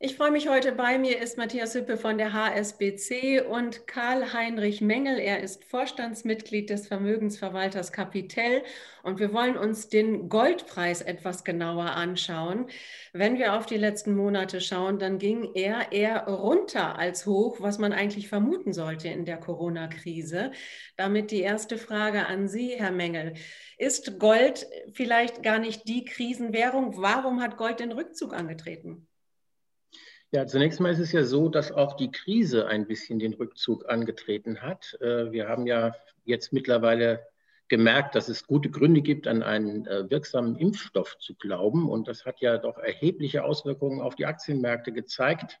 Ich 0.00 0.16
freue 0.16 0.30
mich 0.30 0.48
heute. 0.48 0.70
Bei 0.70 0.96
mir 0.96 1.20
ist 1.20 1.38
Matthias 1.38 1.74
Hüppe 1.74 1.96
von 1.96 2.18
der 2.18 2.32
HSBC 2.32 3.40
und 3.40 3.88
Karl-Heinrich 3.88 4.80
Mengel. 4.80 5.18
Er 5.18 5.40
ist 5.42 5.64
Vorstandsmitglied 5.64 6.70
des 6.70 6.86
Vermögensverwalters 6.86 7.90
Capitel 7.90 8.62
und 9.02 9.18
wir 9.18 9.32
wollen 9.32 9.56
uns 9.56 9.88
den 9.88 10.28
Goldpreis 10.28 11.02
etwas 11.02 11.42
genauer 11.42 11.96
anschauen. 11.96 12.68
Wenn 13.12 13.40
wir 13.40 13.54
auf 13.54 13.66
die 13.66 13.76
letzten 13.76 14.14
Monate 14.14 14.60
schauen, 14.60 15.00
dann 15.00 15.18
ging 15.18 15.50
er 15.54 15.90
eher 15.90 16.28
runter 16.28 16.96
als 16.96 17.26
hoch, 17.26 17.60
was 17.60 17.78
man 17.78 17.92
eigentlich 17.92 18.28
vermuten 18.28 18.72
sollte 18.72 19.08
in 19.08 19.24
der 19.24 19.38
Corona-Krise. 19.38 20.52
Damit 20.96 21.32
die 21.32 21.40
erste 21.40 21.76
Frage 21.76 22.26
an 22.26 22.46
Sie, 22.46 22.76
Herr 22.78 22.92
Mengel. 22.92 23.34
Ist 23.78 24.20
Gold 24.20 24.64
vielleicht 24.92 25.42
gar 25.42 25.58
nicht 25.58 25.88
die 25.88 26.04
Krisenwährung? 26.04 27.02
Warum 27.02 27.42
hat 27.42 27.56
Gold 27.56 27.80
den 27.80 27.90
Rückzug 27.90 28.32
angetreten? 28.32 29.07
Ja, 30.30 30.46
zunächst 30.46 30.78
mal 30.78 30.92
ist 30.92 30.98
es 30.98 31.12
ja 31.12 31.24
so, 31.24 31.48
dass 31.48 31.72
auch 31.72 31.94
die 31.94 32.10
Krise 32.10 32.66
ein 32.66 32.86
bisschen 32.86 33.18
den 33.18 33.32
Rückzug 33.32 33.88
angetreten 33.88 34.60
hat. 34.60 34.98
Äh, 35.00 35.32
wir 35.32 35.48
haben 35.48 35.66
ja 35.66 35.94
jetzt 36.24 36.52
mittlerweile 36.52 37.26
gemerkt, 37.68 38.14
dass 38.14 38.28
es 38.28 38.46
gute 38.46 38.68
Gründe 38.70 39.00
gibt, 39.00 39.26
an 39.26 39.42
einen 39.42 39.86
äh, 39.86 40.10
wirksamen 40.10 40.56
Impfstoff 40.56 41.16
zu 41.18 41.34
glauben. 41.34 41.88
Und 41.88 42.08
das 42.08 42.26
hat 42.26 42.40
ja 42.40 42.58
doch 42.58 42.76
erhebliche 42.76 43.42
Auswirkungen 43.42 44.02
auf 44.02 44.16
die 44.16 44.26
Aktienmärkte 44.26 44.92
gezeigt. 44.92 45.60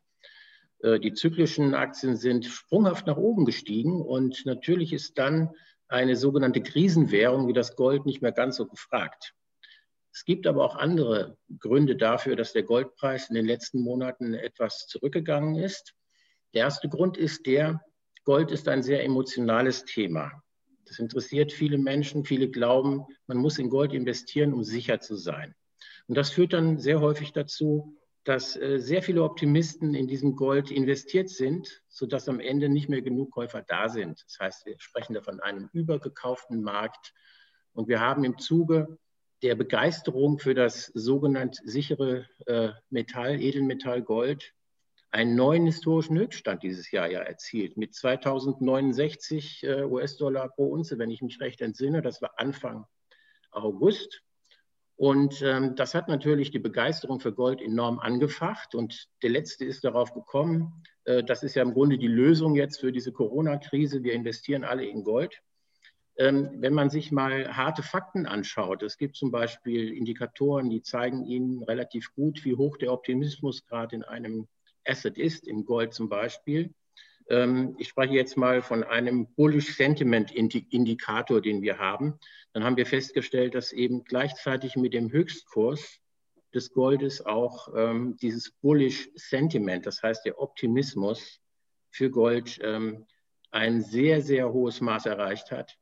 Äh, 0.82 1.00
die 1.00 1.14
zyklischen 1.14 1.74
Aktien 1.74 2.16
sind 2.16 2.44
sprunghaft 2.44 3.06
nach 3.06 3.16
oben 3.16 3.46
gestiegen. 3.46 4.02
Und 4.02 4.44
natürlich 4.44 4.92
ist 4.92 5.16
dann 5.16 5.50
eine 5.88 6.14
sogenannte 6.14 6.60
Krisenwährung 6.60 7.48
wie 7.48 7.54
das 7.54 7.74
Gold 7.74 8.04
nicht 8.04 8.20
mehr 8.20 8.32
ganz 8.32 8.56
so 8.56 8.66
gefragt. 8.66 9.34
Es 10.12 10.24
gibt 10.24 10.46
aber 10.46 10.64
auch 10.64 10.76
andere 10.76 11.36
Gründe 11.58 11.96
dafür, 11.96 12.36
dass 12.36 12.52
der 12.52 12.62
Goldpreis 12.62 13.28
in 13.28 13.34
den 13.34 13.46
letzten 13.46 13.80
Monaten 13.80 14.34
etwas 14.34 14.86
zurückgegangen 14.86 15.56
ist. 15.56 15.94
Der 16.54 16.62
erste 16.62 16.88
Grund 16.88 17.16
ist 17.16 17.46
der, 17.46 17.82
Gold 18.24 18.50
ist 18.50 18.68
ein 18.68 18.82
sehr 18.82 19.04
emotionales 19.04 19.84
Thema. 19.84 20.42
Das 20.86 20.98
interessiert 20.98 21.52
viele 21.52 21.78
Menschen. 21.78 22.24
Viele 22.24 22.48
glauben, 22.50 23.06
man 23.26 23.38
muss 23.38 23.58
in 23.58 23.70
Gold 23.70 23.92
investieren, 23.92 24.52
um 24.54 24.64
sicher 24.64 25.00
zu 25.00 25.16
sein. 25.16 25.54
Und 26.08 26.16
das 26.16 26.30
führt 26.30 26.54
dann 26.54 26.78
sehr 26.78 27.00
häufig 27.00 27.32
dazu, 27.32 27.96
dass 28.24 28.56
äh, 28.56 28.78
sehr 28.78 29.02
viele 29.02 29.22
Optimisten 29.22 29.94
in 29.94 30.06
diesem 30.06 30.36
Gold 30.36 30.70
investiert 30.70 31.30
sind, 31.30 31.82
sodass 31.88 32.28
am 32.28 32.40
Ende 32.40 32.68
nicht 32.68 32.88
mehr 32.88 33.02
genug 33.02 33.30
Käufer 33.30 33.62
da 33.62 33.88
sind. 33.88 34.22
Das 34.26 34.38
heißt, 34.38 34.66
wir 34.66 34.74
sprechen 34.78 35.14
da 35.14 35.22
von 35.22 35.40
einem 35.40 35.68
übergekauften 35.72 36.62
Markt. 36.62 37.14
Und 37.72 37.88
wir 37.88 38.00
haben 38.00 38.24
im 38.24 38.38
Zuge 38.38 38.98
der 39.42 39.54
Begeisterung 39.54 40.38
für 40.38 40.54
das 40.54 40.86
sogenannte 40.94 41.62
sichere 41.64 42.26
äh, 42.46 42.70
Metall, 42.90 43.40
Edelmetall 43.40 44.02
Gold, 44.02 44.52
einen 45.10 45.36
neuen 45.36 45.64
historischen 45.64 46.18
Höchststand 46.18 46.62
dieses 46.62 46.90
Jahr 46.90 47.10
ja 47.10 47.20
erzielt 47.20 47.76
mit 47.76 47.94
2069 47.94 49.62
äh, 49.64 49.84
US-Dollar 49.84 50.50
pro 50.50 50.66
Unze, 50.66 50.98
wenn 50.98 51.10
ich 51.10 51.22
mich 51.22 51.40
recht 51.40 51.60
entsinne. 51.60 52.02
Das 52.02 52.20
war 52.20 52.32
Anfang 52.36 52.84
August. 53.50 54.22
Und 54.96 55.42
ähm, 55.42 55.76
das 55.76 55.94
hat 55.94 56.08
natürlich 56.08 56.50
die 56.50 56.58
Begeisterung 56.58 57.20
für 57.20 57.32
Gold 57.32 57.62
enorm 57.62 58.00
angefacht. 58.00 58.74
Und 58.74 59.08
der 59.22 59.30
letzte 59.30 59.64
ist 59.64 59.84
darauf 59.84 60.12
gekommen, 60.12 60.82
äh, 61.04 61.22
das 61.22 61.42
ist 61.42 61.54
ja 61.54 61.62
im 61.62 61.72
Grunde 61.72 61.98
die 61.98 62.08
Lösung 62.08 62.56
jetzt 62.56 62.80
für 62.80 62.92
diese 62.92 63.12
Corona-Krise. 63.12 64.02
Wir 64.02 64.12
investieren 64.12 64.64
alle 64.64 64.84
in 64.84 65.04
Gold. 65.04 65.40
Ähm, 66.20 66.50
wenn 66.56 66.74
man 66.74 66.90
sich 66.90 67.12
mal 67.12 67.56
harte 67.56 67.84
Fakten 67.84 68.26
anschaut, 68.26 68.82
es 68.82 68.98
gibt 68.98 69.14
zum 69.14 69.30
Beispiel 69.30 69.92
Indikatoren, 69.92 70.68
die 70.68 70.82
zeigen 70.82 71.24
Ihnen 71.24 71.62
relativ 71.62 72.12
gut, 72.12 72.44
wie 72.44 72.56
hoch 72.56 72.76
der 72.76 72.92
Optimismusgrad 72.92 73.92
in 73.92 74.02
einem 74.02 74.48
Asset 74.84 75.16
ist, 75.16 75.46
im 75.46 75.64
Gold 75.64 75.94
zum 75.94 76.08
Beispiel. 76.08 76.74
Ähm, 77.28 77.76
ich 77.78 77.88
spreche 77.88 78.14
jetzt 78.14 78.36
mal 78.36 78.62
von 78.62 78.82
einem 78.82 79.32
Bullish 79.34 79.76
Sentiment 79.76 80.32
Indikator, 80.32 81.40
den 81.40 81.62
wir 81.62 81.78
haben. 81.78 82.18
Dann 82.52 82.64
haben 82.64 82.76
wir 82.76 82.86
festgestellt, 82.86 83.54
dass 83.54 83.70
eben 83.70 84.02
gleichzeitig 84.02 84.74
mit 84.74 84.94
dem 84.94 85.12
Höchstkurs 85.12 86.00
des 86.52 86.72
Goldes 86.72 87.24
auch 87.24 87.68
ähm, 87.76 88.16
dieses 88.20 88.50
Bullish 88.60 89.08
Sentiment, 89.14 89.86
das 89.86 90.02
heißt 90.02 90.24
der 90.24 90.40
Optimismus 90.40 91.38
für 91.90 92.10
Gold, 92.10 92.60
ein 93.50 93.80
sehr, 93.80 94.20
sehr 94.20 94.52
hohes 94.52 94.82
Maß 94.82 95.06
erreicht 95.06 95.50
hat. 95.50 95.78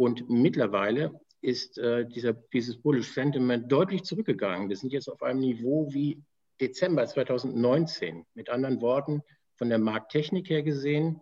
Und 0.00 0.30
mittlerweile 0.30 1.20
ist 1.42 1.76
äh, 1.76 2.06
dieser, 2.06 2.32
dieses 2.32 2.80
Bullish 2.80 3.12
Sentiment 3.12 3.70
deutlich 3.70 4.02
zurückgegangen. 4.02 4.70
Wir 4.70 4.76
sind 4.76 4.94
jetzt 4.94 5.08
auf 5.08 5.22
einem 5.22 5.40
Niveau 5.40 5.92
wie 5.92 6.22
Dezember 6.58 7.06
2019. 7.06 8.24
Mit 8.32 8.48
anderen 8.48 8.80
Worten, 8.80 9.20
von 9.56 9.68
der 9.68 9.78
Markttechnik 9.78 10.48
her 10.48 10.62
gesehen, 10.62 11.20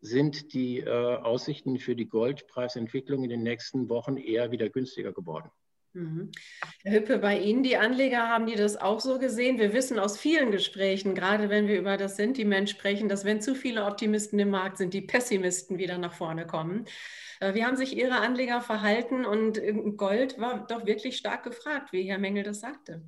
sind 0.00 0.54
die 0.54 0.78
äh, 0.78 0.88
Aussichten 0.88 1.80
für 1.80 1.96
die 1.96 2.08
Goldpreisentwicklung 2.08 3.24
in 3.24 3.30
den 3.30 3.42
nächsten 3.42 3.88
Wochen 3.88 4.16
eher 4.16 4.52
wieder 4.52 4.68
günstiger 4.68 5.12
geworden. 5.12 5.50
Mhm. 5.94 6.30
Herr 6.84 7.00
Hüppe, 7.00 7.18
bei 7.18 7.38
Ihnen, 7.38 7.62
die 7.62 7.76
Anleger, 7.76 8.28
haben 8.28 8.46
die 8.46 8.54
das 8.54 8.76
auch 8.76 9.00
so 9.00 9.18
gesehen? 9.18 9.58
Wir 9.58 9.74
wissen 9.74 9.98
aus 9.98 10.18
vielen 10.18 10.50
Gesprächen, 10.50 11.14
gerade 11.14 11.50
wenn 11.50 11.68
wir 11.68 11.78
über 11.78 11.96
das 11.98 12.16
Sentiment 12.16 12.70
sprechen, 12.70 13.08
dass 13.08 13.24
wenn 13.24 13.42
zu 13.42 13.54
viele 13.54 13.84
Optimisten 13.84 14.38
im 14.38 14.50
Markt 14.50 14.78
sind, 14.78 14.94
die 14.94 15.02
Pessimisten 15.02 15.78
wieder 15.78 15.98
nach 15.98 16.14
vorne 16.14 16.46
kommen. 16.46 16.86
Äh, 17.40 17.54
wie 17.54 17.64
haben 17.64 17.76
sich 17.76 17.96
Ihre 17.96 18.20
Anleger 18.20 18.62
verhalten? 18.62 19.26
Und 19.26 19.58
äh, 19.58 19.72
Gold 19.96 20.38
war 20.38 20.66
doch 20.66 20.86
wirklich 20.86 21.16
stark 21.16 21.44
gefragt, 21.44 21.92
wie 21.92 22.04
Herr 22.04 22.18
Mengel 22.18 22.44
das 22.44 22.60
sagte. 22.60 23.02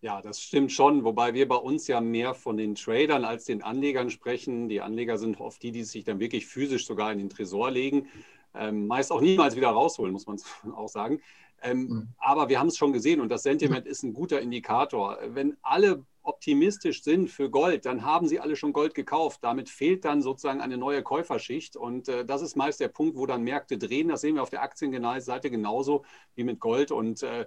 Ja, 0.00 0.20
das 0.20 0.40
stimmt 0.40 0.72
schon, 0.72 1.04
wobei 1.04 1.32
wir 1.32 1.46
bei 1.46 1.54
uns 1.54 1.86
ja 1.86 2.00
mehr 2.00 2.34
von 2.34 2.56
den 2.56 2.74
Tradern 2.74 3.24
als 3.24 3.44
den 3.44 3.62
Anlegern 3.62 4.10
sprechen. 4.10 4.68
Die 4.68 4.80
Anleger 4.80 5.16
sind 5.16 5.40
oft 5.40 5.62
die, 5.62 5.70
die 5.70 5.84
sich 5.84 6.02
dann 6.02 6.18
wirklich 6.18 6.46
physisch 6.46 6.86
sogar 6.86 7.12
in 7.12 7.18
den 7.18 7.30
Tresor 7.30 7.70
legen. 7.70 8.08
Ähm, 8.52 8.88
meist 8.88 9.12
auch 9.12 9.20
niemals 9.20 9.54
wieder 9.54 9.68
rausholen, 9.68 10.12
muss 10.12 10.26
man 10.26 10.38
auch 10.74 10.88
sagen. 10.88 11.20
Ähm, 11.62 11.88
mhm. 11.88 12.08
Aber 12.18 12.48
wir 12.48 12.58
haben 12.58 12.68
es 12.68 12.76
schon 12.76 12.92
gesehen 12.92 13.20
und 13.20 13.28
das 13.28 13.42
Sentiment 13.42 13.86
ist 13.86 14.02
ein 14.02 14.12
guter 14.12 14.40
Indikator. 14.40 15.18
Wenn 15.28 15.56
alle 15.62 16.04
optimistisch 16.22 17.02
sind 17.02 17.30
für 17.30 17.50
Gold, 17.50 17.84
dann 17.84 18.04
haben 18.04 18.26
sie 18.26 18.40
alle 18.40 18.56
schon 18.56 18.72
Gold 18.72 18.94
gekauft. 18.94 19.40
Damit 19.42 19.68
fehlt 19.68 20.04
dann 20.04 20.22
sozusagen 20.22 20.60
eine 20.60 20.76
neue 20.76 21.02
Käuferschicht. 21.02 21.76
Und 21.76 22.08
äh, 22.08 22.24
das 22.24 22.42
ist 22.42 22.56
meist 22.56 22.80
der 22.80 22.88
Punkt, 22.88 23.16
wo 23.16 23.26
dann 23.26 23.42
Märkte 23.42 23.78
drehen. 23.78 24.08
Das 24.08 24.20
sehen 24.20 24.36
wir 24.36 24.42
auf 24.42 24.50
der 24.50 24.62
Aktienseite 24.62 25.50
genauso 25.50 26.04
wie 26.34 26.44
mit 26.44 26.60
Gold. 26.60 26.90
Und 26.90 27.22
äh, 27.22 27.46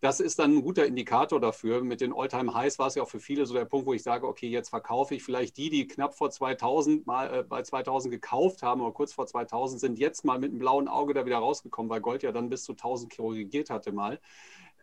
das 0.00 0.20
ist 0.20 0.38
dann 0.38 0.56
ein 0.56 0.62
guter 0.62 0.86
Indikator 0.86 1.40
dafür. 1.40 1.82
Mit 1.82 2.00
den 2.00 2.12
Alltime 2.12 2.52
highs 2.52 2.78
war 2.78 2.88
es 2.88 2.94
ja 2.96 3.02
auch 3.02 3.08
für 3.08 3.20
viele 3.20 3.46
so 3.46 3.54
der 3.54 3.64
Punkt, 3.64 3.86
wo 3.86 3.94
ich 3.94 4.02
sage, 4.02 4.26
okay, 4.26 4.48
jetzt 4.48 4.68
verkaufe 4.68 5.14
ich 5.14 5.22
vielleicht 5.22 5.56
die, 5.56 5.70
die 5.70 5.86
knapp 5.86 6.14
vor 6.14 6.30
2000 6.30 7.06
mal 7.06 7.32
äh, 7.32 7.42
bei 7.42 7.62
2000 7.62 8.12
gekauft 8.12 8.62
haben 8.62 8.82
oder 8.82 8.92
kurz 8.92 9.14
vor 9.14 9.26
2000 9.26 9.80
sind 9.80 9.98
jetzt 9.98 10.24
mal 10.24 10.38
mit 10.38 10.50
einem 10.50 10.58
blauen 10.58 10.88
Auge 10.88 11.14
da 11.14 11.24
wieder 11.24 11.38
rausgekommen, 11.38 11.88
weil 11.90 12.00
Gold 12.00 12.22
ja 12.22 12.32
dann 12.32 12.50
bis 12.50 12.64
zu 12.64 12.72
1000 12.72 13.16
korrigiert 13.16 13.70
hatte 13.70 13.92
mal. 13.92 14.20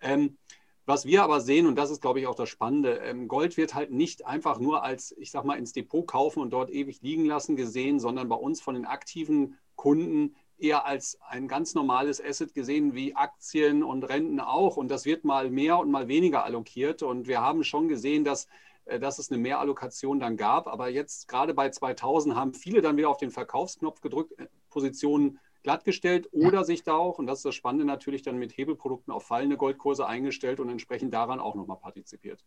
Ähm, 0.02 0.38
was 0.86 1.06
wir 1.06 1.24
aber 1.24 1.40
sehen, 1.40 1.66
und 1.66 1.76
das 1.76 1.92
ist, 1.92 2.02
glaube 2.02 2.20
ich, 2.20 2.28
auch 2.28 2.36
das 2.36 2.50
Spannende, 2.50 2.98
ähm, 2.98 3.30
Gold 3.30 3.56
wird 3.56 3.74
halt 3.74 3.92
nicht 3.92 4.26
einfach 4.26 4.60
nur 4.60 4.84
als, 4.84 5.16
ich 5.18 5.32
sag 5.32 5.46
mal, 5.46 5.58
ins 5.58 5.72
Depot 5.72 6.06
kaufen 6.06 6.42
und 6.42 6.50
dort 6.52 6.70
ewig 6.72 7.02
liegen 7.02 7.26
lassen 7.26 7.56
gesehen, 7.56 8.02
sondern 8.02 8.28
bei 8.28 8.36
uns 8.36 8.62
von 8.62 8.76
den 8.76 8.86
aktiven 8.86 9.58
Kunden 9.76 10.36
eher 10.64 10.86
als 10.86 11.20
ein 11.22 11.48
ganz 11.48 11.76
normales 11.76 12.24
Asset 12.24 12.54
gesehen, 12.54 12.96
wie 12.96 13.16
Aktien 13.16 13.84
und 13.84 14.04
Renten 14.04 14.40
auch. 14.40 14.78
Und 14.78 14.90
das 14.90 15.06
wird 15.06 15.26
mal 15.26 15.50
mehr 15.50 15.78
und 15.78 15.92
mal 15.92 16.08
weniger 16.08 16.46
allokiert. 16.46 17.04
Und 17.04 17.28
wir 17.28 17.42
haben 17.42 17.64
schon 17.64 17.88
gesehen, 17.90 18.24
dass, 18.24 18.48
äh, 18.86 19.00
dass 19.00 19.20
es 19.20 19.30
eine 19.30 19.40
Mehrallokation 19.40 20.20
dann 20.20 20.38
gab. 20.38 20.68
Aber 20.68 20.90
jetzt 20.90 21.28
gerade 21.28 21.54
bei 21.54 21.70
2000 21.70 22.36
haben 22.36 22.54
viele 22.54 22.82
dann 22.82 22.98
wieder 22.98 23.10
auf 23.10 23.18
den 23.18 23.32
Verkaufsknopf 23.32 24.02
gedrückt, 24.02 24.40
äh, 24.40 24.48
Positionen 24.70 25.40
glattgestellt 25.64 26.28
oder 26.32 26.64
sich 26.64 26.84
da 26.84 26.94
auch, 26.94 27.20
und 27.20 27.28
das 27.28 27.40
ist 27.40 27.46
das 27.46 27.56
Spannende 27.56 27.86
natürlich, 27.86 28.22
dann 28.22 28.38
mit 28.38 28.58
Hebelprodukten 28.58 29.14
auf 29.14 29.26
fallende 29.26 29.58
Goldkurse 29.58 30.06
eingestellt 30.06 30.60
und 30.60 30.70
entsprechend 30.70 31.14
daran 31.14 31.40
auch 31.40 31.56
nochmal 31.56 31.78
partizipiert. 31.78 32.44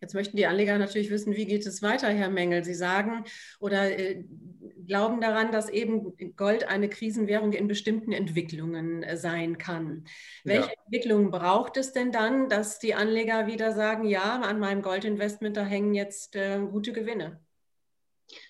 Jetzt 0.00 0.14
möchten 0.14 0.36
die 0.36 0.46
Anleger 0.46 0.78
natürlich 0.78 1.10
wissen, 1.10 1.36
wie 1.36 1.44
geht 1.44 1.66
es 1.66 1.82
weiter, 1.82 2.08
Herr 2.08 2.30
Mengel? 2.30 2.64
Sie 2.64 2.74
sagen 2.74 3.24
oder 3.58 3.98
äh, 3.98 4.24
glauben 4.86 5.20
daran, 5.20 5.52
dass 5.52 5.68
eben 5.68 6.16
Gold 6.36 6.66
eine 6.68 6.88
Krisenwährung 6.88 7.52
in 7.52 7.68
bestimmten 7.68 8.12
Entwicklungen 8.12 9.02
äh, 9.02 9.18
sein 9.18 9.58
kann. 9.58 10.04
Welche 10.42 10.68
ja. 10.68 10.74
Entwicklungen 10.84 11.30
braucht 11.30 11.76
es 11.76 11.92
denn 11.92 12.12
dann, 12.12 12.48
dass 12.48 12.78
die 12.78 12.94
Anleger 12.94 13.46
wieder 13.46 13.72
sagen, 13.72 14.06
ja, 14.06 14.40
an 14.40 14.58
meinem 14.58 14.80
Goldinvestment, 14.80 15.56
da 15.56 15.64
hängen 15.64 15.94
jetzt 15.94 16.34
äh, 16.34 16.58
gute 16.70 16.92
Gewinne? 16.92 17.40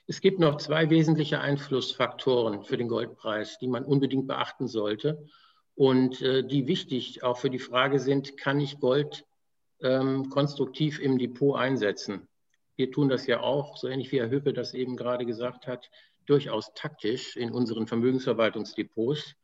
Es 0.06 0.20
gibt 0.20 0.38
noch 0.38 0.56
zwei 0.58 0.88
wesentliche 0.88 1.41
Einflussfaktoren 1.41 2.62
für 2.62 2.76
den 2.76 2.88
Goldpreis, 2.88 3.58
die 3.58 3.69
man 3.69 3.85
unbedingt 3.85 4.29
beachten 4.29 4.69
sollte 4.69 5.26
und 5.75 6.20
äh, 6.23 6.44
die 6.44 6.67
wichtig 6.67 7.23
auch 7.23 7.38
für 7.38 7.50
die 7.50 7.58
Frage 7.58 7.99
sind, 7.99 8.37
kann 8.37 8.61
ich 8.61 8.79
Gold 8.81 9.25
ähm, 9.82 10.31
konstruktiv 10.31 11.00
im 11.00 11.19
Depot 11.19 11.56
einsetzen? 11.56 12.29
Wir 12.77 12.91
tun 12.91 13.09
das 13.09 13.27
ja 13.27 13.41
auch, 13.41 13.77
so 13.77 13.88
ähnlich 13.88 14.11
wie 14.12 14.21
Herr 14.21 14.31
Hüppe 14.31 14.53
das 14.53 14.75
eben 14.75 14.97
gerade 14.97 15.27
gesagt 15.27 15.67
hat, 15.67 15.91
durchaus 16.27 16.73
taktisch 16.75 17.37
in 17.37 17.50
unseren 17.50 17.87
Vermögensverwaltungsdepots 17.87 19.35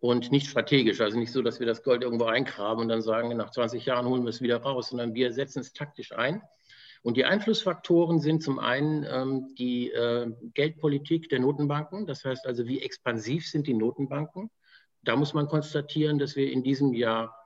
und 0.00 0.32
nicht 0.32 0.48
strategisch. 0.48 1.00
Also 1.00 1.16
nicht 1.16 1.30
so, 1.30 1.42
dass 1.42 1.60
wir 1.60 1.66
das 1.66 1.84
Gold 1.84 2.02
irgendwo 2.02 2.24
eingraben 2.24 2.82
und 2.82 2.88
dann 2.88 3.02
sagen, 3.02 3.36
nach 3.36 3.50
20 3.50 3.86
Jahren 3.86 4.06
holen 4.06 4.24
wir 4.24 4.30
es 4.30 4.42
wieder 4.42 4.56
raus, 4.56 4.88
sondern 4.88 5.14
wir 5.14 5.32
setzen 5.32 5.60
es 5.60 5.72
taktisch 5.72 6.12
ein 6.12 6.42
Und 7.02 7.16
die 7.16 7.24
Einflussfaktoren 7.24 8.18
sind 8.18 8.42
zum 8.42 8.58
einen 8.58 9.04
ähm, 9.08 9.54
die 9.56 9.92
äh, 9.92 10.32
Geldpolitik 10.54 11.28
der 11.28 11.38
Notenbanken, 11.38 12.06
das 12.06 12.24
heißt 12.24 12.46
also, 12.46 12.66
wie 12.66 12.80
expansiv 12.80 13.46
sind 13.46 13.68
die 13.68 13.74
Notenbanken. 13.74 14.50
Da 15.02 15.14
muss 15.16 15.34
man 15.34 15.46
konstatieren, 15.46 16.18
dass 16.18 16.34
wir 16.34 16.50
in 16.50 16.64
diesem 16.64 16.94
Jahr 16.94 17.41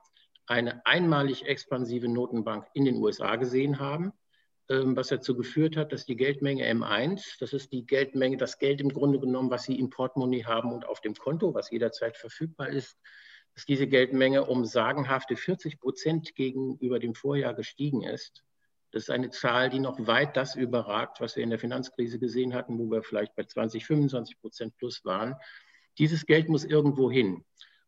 eine 0.47 0.85
einmalig 0.85 1.45
expansive 1.45 2.07
Notenbank 2.07 2.65
in 2.73 2.85
den 2.85 2.95
USA 2.97 3.35
gesehen 3.35 3.79
haben, 3.79 4.13
ähm, 4.69 4.95
was 4.95 5.09
dazu 5.09 5.35
geführt 5.35 5.77
hat, 5.77 5.91
dass 5.91 6.05
die 6.05 6.15
Geldmenge 6.15 6.65
M1, 6.65 7.37
das 7.39 7.53
ist 7.53 7.71
die 7.71 7.85
Geldmenge, 7.85 8.37
das 8.37 8.57
Geld 8.57 8.81
im 8.81 8.89
Grunde 8.89 9.19
genommen, 9.19 9.51
was 9.51 9.63
Sie 9.63 9.77
im 9.77 9.89
Portemonnaie 9.89 10.45
haben 10.45 10.71
und 10.71 10.85
auf 10.87 11.01
dem 11.01 11.13
Konto, 11.13 11.53
was 11.53 11.69
jederzeit 11.69 12.17
verfügbar 12.17 12.69
ist, 12.69 12.97
dass 13.53 13.65
diese 13.65 13.87
Geldmenge 13.87 14.45
um 14.45 14.65
sagenhafte 14.65 15.35
40 15.35 15.79
Prozent 15.79 16.35
gegenüber 16.35 16.99
dem 16.99 17.13
Vorjahr 17.15 17.53
gestiegen 17.53 18.03
ist. 18.03 18.43
Das 18.91 19.03
ist 19.03 19.09
eine 19.09 19.29
Zahl, 19.31 19.69
die 19.69 19.79
noch 19.79 20.07
weit 20.07 20.37
das 20.37 20.55
überragt, 20.55 21.19
was 21.19 21.35
wir 21.35 21.43
in 21.43 21.49
der 21.49 21.59
Finanzkrise 21.59 22.19
gesehen 22.19 22.53
hatten, 22.53 22.79
wo 22.79 22.89
wir 22.89 23.03
vielleicht 23.03 23.35
bei 23.35 23.43
20, 23.43 23.85
25 23.85 24.39
Prozent 24.39 24.77
plus 24.77 25.03
waren. 25.03 25.35
Dieses 25.97 26.25
Geld 26.25 26.47
muss 26.49 26.63
irgendwo 26.63 27.11
hin. 27.11 27.43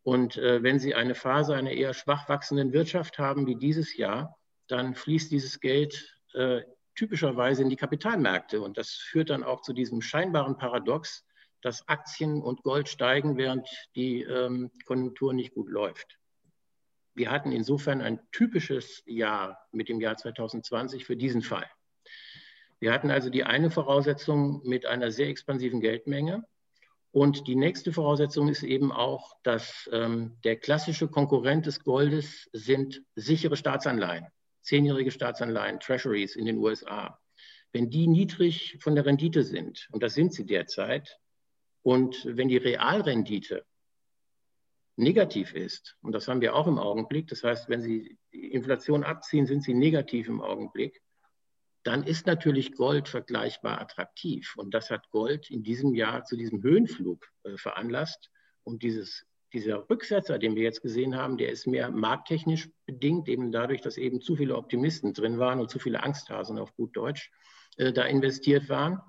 Und 0.10 0.38
äh, 0.38 0.64
wenn 0.64 0.80
Sie 0.80 0.96
eine 0.96 1.14
Phase 1.14 1.54
einer 1.54 1.70
eher 1.70 1.94
schwach 1.94 2.28
wachsenden 2.30 2.74
Wirtschaft 2.74 3.20
haben 3.20 3.46
wie 3.46 3.56
dieses 3.56 3.96
Jahr, 3.96 4.40
dann 4.68 4.96
fließt 4.96 5.32
dieses 5.32 5.60
Geld 5.60 6.18
äh, 6.34 6.62
typischerweise 6.96 7.62
in 7.62 7.70
die 7.70 7.76
Kapitalmärkte. 7.76 8.60
Und 8.60 8.80
das 8.80 8.90
führt 8.90 9.30
dann 9.30 9.44
auch 9.44 9.62
zu 9.62 9.72
diesem 9.72 10.02
scheinbaren 10.02 10.58
Paradox, 10.58 11.28
dass 11.62 11.88
Aktien 11.88 12.42
und 12.42 12.64
Gold 12.64 12.90
steigen, 12.90 13.38
während 13.38 13.70
die 13.96 14.24
ähm, 14.24 14.72
Konjunktur 14.88 15.32
nicht 15.32 15.54
gut 15.54 15.70
läuft. 15.70 16.18
Wir 17.14 17.30
hatten 17.30 17.52
insofern 17.52 18.02
ein 18.02 18.20
typisches 18.32 19.04
Jahr 19.06 19.60
mit 19.72 19.90
dem 19.90 20.02
Jahr 20.02 20.18
2020 20.18 21.06
für 21.06 21.18
diesen 21.18 21.44
Fall. 21.44 21.70
Wir 22.80 22.94
hatten 22.94 23.12
also 23.12 23.30
die 23.30 23.44
eine 23.44 23.70
Voraussetzung 23.70 24.64
mit 24.68 24.88
einer 24.88 25.12
sehr 25.12 25.28
expansiven 25.28 25.82
Geldmenge. 25.82 26.48
Und 27.12 27.48
die 27.48 27.56
nächste 27.56 27.92
Voraussetzung 27.92 28.50
ist 28.50 28.64
eben 28.64 28.92
auch, 28.92 29.36
dass 29.44 29.90
ähm, 29.92 30.38
der 30.44 30.58
klassische 30.58 31.08
Konkurrent 31.08 31.66
des 31.66 31.84
Goldes 31.84 32.50
sind 32.54 33.02
sichere 33.16 33.56
Staatsanleihen, 33.56 34.28
zehnjährige 34.62 35.10
Staatsanleihen, 35.10 35.80
Treasuries 35.80 36.36
in 36.36 36.46
den 36.46 36.58
USA. 36.58 37.20
Wenn 37.72 37.90
die 37.90 38.08
niedrig 38.08 38.78
von 38.80 38.96
der 38.96 39.06
Rendite 39.06 39.44
sind, 39.44 39.88
und 39.92 40.04
das 40.04 40.14
sind 40.14 40.34
sie 40.34 40.46
derzeit, 40.46 41.20
und 41.82 42.26
wenn 42.26 42.48
die 42.48 42.58
Realrendite 42.58 43.66
negativ 44.96 45.54
ist, 45.54 45.96
und 46.02 46.12
das 46.12 46.28
haben 46.28 46.42
wir 46.42 46.56
auch 46.56 46.68
im 46.68 46.78
Augenblick, 46.78 47.28
das 47.28 47.44
heißt, 47.44 47.70
wenn 47.70 47.82
Sie 47.82 48.18
die 48.34 48.52
Inflation 48.52 49.04
abziehen, 49.04 49.48
sind 49.48 49.64
sie 49.64 49.74
negativ 49.74 50.28
im 50.28 50.42
Augenblick, 50.42 51.02
dann 51.84 52.04
ist 52.04 52.28
natürlich 52.28 52.74
Gold 52.74 53.08
vergleichbar 53.08 53.80
attraktiv. 53.80 54.54
Und 54.58 54.74
das 54.74 54.90
hat 54.90 55.10
Gold 55.12 55.50
in 55.50 55.64
diesem 55.64 55.94
Jahr 55.94 56.24
zu 56.24 56.36
diesem 56.36 56.62
Höhenflug 56.62 57.26
äh, 57.44 57.58
veranlasst. 57.58 58.30
Und 58.64 58.84
dieses, 58.84 59.26
dieser 59.54 59.90
Rücksetzer, 59.90 60.38
den 60.38 60.56
wir 60.56 60.64
jetzt 60.64 60.82
gesehen 60.82 61.16
haben, 61.16 61.38
der 61.38 61.50
ist 61.50 61.68
mehr 61.68 61.90
markttechnisch 61.90 62.70
bedingt, 62.86 63.30
eben 63.30 63.52
dadurch, 63.52 63.82
dass 63.82 63.98
eben 63.98 64.22
zu 64.22 64.36
viele 64.36 64.56
Optimisten 64.56 65.14
drin 65.14 65.40
waren 65.40 65.60
und 65.60 65.70
zu 65.70 65.80
viele 65.80 66.04
Angsthasen 66.04 66.60
auf 66.60 66.76
gut 66.76 66.96
Deutsch 66.96 67.32
äh, 67.78 67.94
da 67.94 68.04
investiert 68.04 68.70
waren. 68.70 69.00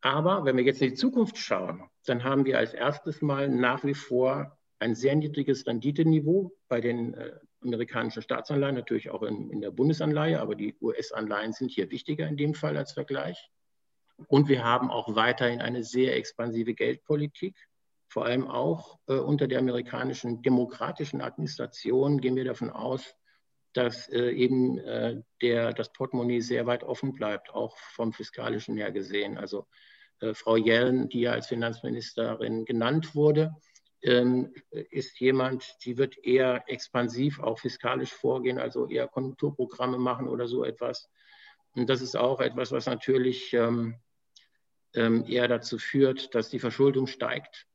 Aber 0.00 0.44
wenn 0.44 0.56
wir 0.56 0.64
jetzt 0.64 0.82
in 0.82 0.90
die 0.90 0.96
Zukunft 0.96 1.38
schauen, 1.38 1.88
dann 2.04 2.22
haben 2.22 2.44
wir 2.44 2.58
als 2.58 2.74
erstes 2.74 3.20
Mal 3.20 3.48
nach 3.48 3.84
wie 3.84 3.94
vor 3.94 4.58
ein 4.78 4.94
sehr 4.94 5.16
niedriges 5.16 5.66
Renditeniveau 5.66 6.52
bei 6.68 6.80
den 6.80 7.14
äh, 7.14 7.32
amerikanischen 7.62 8.22
Staatsanleihen, 8.22 8.74
natürlich 8.74 9.10
auch 9.10 9.22
in, 9.22 9.50
in 9.50 9.60
der 9.60 9.70
Bundesanleihe, 9.70 10.40
aber 10.40 10.54
die 10.54 10.76
US-Anleihen 10.80 11.52
sind 11.52 11.70
hier 11.70 11.90
wichtiger 11.90 12.26
in 12.26 12.36
dem 12.36 12.54
Fall 12.54 12.76
als 12.76 12.92
Vergleich. 12.92 13.50
Und 14.26 14.48
wir 14.48 14.64
haben 14.64 14.90
auch 14.90 15.14
weiterhin 15.14 15.60
eine 15.60 15.84
sehr 15.84 16.16
expansive 16.16 16.74
Geldpolitik. 16.74 17.56
Vor 18.08 18.24
allem 18.24 18.48
auch 18.48 18.98
äh, 19.06 19.14
unter 19.14 19.46
der 19.46 19.60
amerikanischen 19.60 20.42
demokratischen 20.42 21.20
Administration 21.20 22.20
gehen 22.20 22.36
wir 22.36 22.44
davon 22.44 22.70
aus, 22.70 23.14
dass 23.74 24.08
äh, 24.08 24.30
eben 24.30 24.78
äh, 24.78 25.22
der, 25.42 25.72
das 25.72 25.92
Portemonnaie 25.92 26.40
sehr 26.40 26.66
weit 26.66 26.82
offen 26.82 27.12
bleibt, 27.14 27.50
auch 27.50 27.76
vom 27.76 28.12
fiskalischen 28.12 28.76
her 28.76 28.90
gesehen. 28.90 29.36
Also 29.36 29.66
äh, 30.20 30.34
Frau 30.34 30.56
Yellen, 30.56 31.08
die 31.08 31.20
ja 31.20 31.32
als 31.32 31.48
Finanzministerin 31.48 32.64
genannt 32.64 33.14
wurde, 33.14 33.54
ist 34.00 35.18
jemand, 35.18 35.76
die 35.84 35.98
wird 35.98 36.18
eher 36.18 36.62
expansiv, 36.68 37.40
auch 37.40 37.58
fiskalisch 37.58 38.12
vorgehen, 38.12 38.58
also 38.58 38.86
eher 38.86 39.08
Konjunkturprogramme 39.08 39.98
machen 39.98 40.28
oder 40.28 40.46
so 40.46 40.64
etwas. 40.64 41.10
Und 41.74 41.90
das 41.90 42.00
ist 42.00 42.16
auch 42.16 42.40
etwas, 42.40 42.70
was 42.70 42.86
natürlich 42.86 43.52
ähm, 43.54 43.96
ähm, 44.94 45.24
eher 45.26 45.48
dazu 45.48 45.78
führt, 45.78 46.34
dass 46.34 46.48
die 46.48 46.60
Verschuldung 46.60 47.06
steigt 47.06 47.66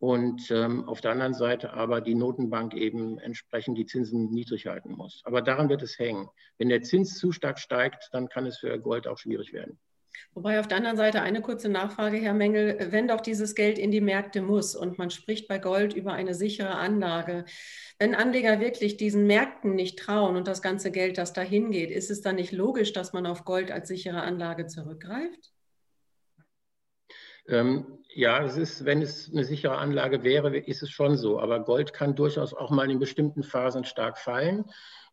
und 0.00 0.50
ähm, 0.50 0.88
auf 0.88 1.02
der 1.02 1.12
anderen 1.12 1.34
Seite 1.34 1.74
aber 1.74 2.00
die 2.00 2.14
Notenbank 2.14 2.74
eben 2.74 3.18
entsprechend 3.18 3.76
die 3.76 3.84
Zinsen 3.84 4.30
niedrig 4.30 4.66
halten 4.66 4.92
muss. 4.92 5.20
Aber 5.24 5.42
daran 5.42 5.68
wird 5.68 5.82
es 5.82 5.98
hängen. 5.98 6.28
Wenn 6.56 6.70
der 6.70 6.82
Zins 6.82 7.18
zu 7.18 7.32
stark 7.32 7.58
steigt, 7.58 8.08
dann 8.12 8.28
kann 8.28 8.46
es 8.46 8.58
für 8.58 8.78
Gold 8.80 9.06
auch 9.06 9.18
schwierig 9.18 9.52
werden. 9.52 9.78
Wobei 10.34 10.60
auf 10.60 10.68
der 10.68 10.78
anderen 10.78 10.96
Seite 10.96 11.22
eine 11.22 11.42
kurze 11.42 11.68
Nachfrage, 11.68 12.18
Herr 12.18 12.34
Mengel, 12.34 12.88
wenn 12.90 13.08
doch 13.08 13.20
dieses 13.20 13.54
Geld 13.54 13.78
in 13.78 13.90
die 13.90 14.00
Märkte 14.00 14.42
muss 14.42 14.74
und 14.74 14.98
man 14.98 15.10
spricht 15.10 15.48
bei 15.48 15.58
Gold 15.58 15.92
über 15.92 16.12
eine 16.12 16.34
sichere 16.34 16.76
Anlage, 16.76 17.44
wenn 17.98 18.14
Anleger 18.14 18.60
wirklich 18.60 18.96
diesen 18.96 19.26
Märkten 19.26 19.74
nicht 19.74 19.98
trauen 19.98 20.36
und 20.36 20.48
das 20.48 20.62
ganze 20.62 20.90
Geld, 20.90 21.18
das 21.18 21.32
dahin 21.32 21.70
geht, 21.70 21.90
ist 21.90 22.10
es 22.10 22.20
dann 22.20 22.36
nicht 22.36 22.52
logisch, 22.52 22.92
dass 22.92 23.12
man 23.12 23.26
auf 23.26 23.44
Gold 23.44 23.70
als 23.70 23.88
sichere 23.88 24.22
Anlage 24.22 24.66
zurückgreift? 24.66 25.52
Ähm, 27.48 27.98
ja, 28.14 28.44
es 28.44 28.56
ist, 28.56 28.84
wenn 28.84 29.02
es 29.02 29.30
eine 29.30 29.44
sichere 29.44 29.78
Anlage 29.78 30.24
wäre, 30.24 30.56
ist 30.56 30.82
es 30.82 30.90
schon 30.90 31.16
so. 31.16 31.40
Aber 31.40 31.60
Gold 31.60 31.92
kann 31.92 32.14
durchaus 32.14 32.54
auch 32.54 32.70
mal 32.70 32.90
in 32.90 32.98
bestimmten 32.98 33.42
Phasen 33.42 33.84
stark 33.84 34.18
fallen. 34.18 34.64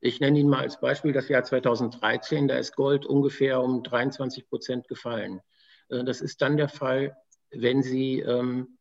Ich 0.02 0.20
nenne 0.20 0.40
Ihnen 0.40 0.50
mal 0.50 0.62
als 0.62 0.80
Beispiel 0.80 1.14
das 1.14 1.30
Jahr 1.30 1.44
2013. 1.44 2.48
Da 2.48 2.58
ist 2.58 2.76
Gold 2.76 3.06
ungefähr 3.06 3.62
um 3.62 3.84
23 3.84 4.48
Prozent 4.48 4.88
gefallen. 4.88 5.42
Äh, 5.90 6.04
das 6.04 6.22
ist 6.22 6.42
dann 6.42 6.58
der 6.58 6.70
Fall, 6.70 7.16
wenn 7.52 7.84
Sie 7.84 8.20
ähm, 8.20 8.78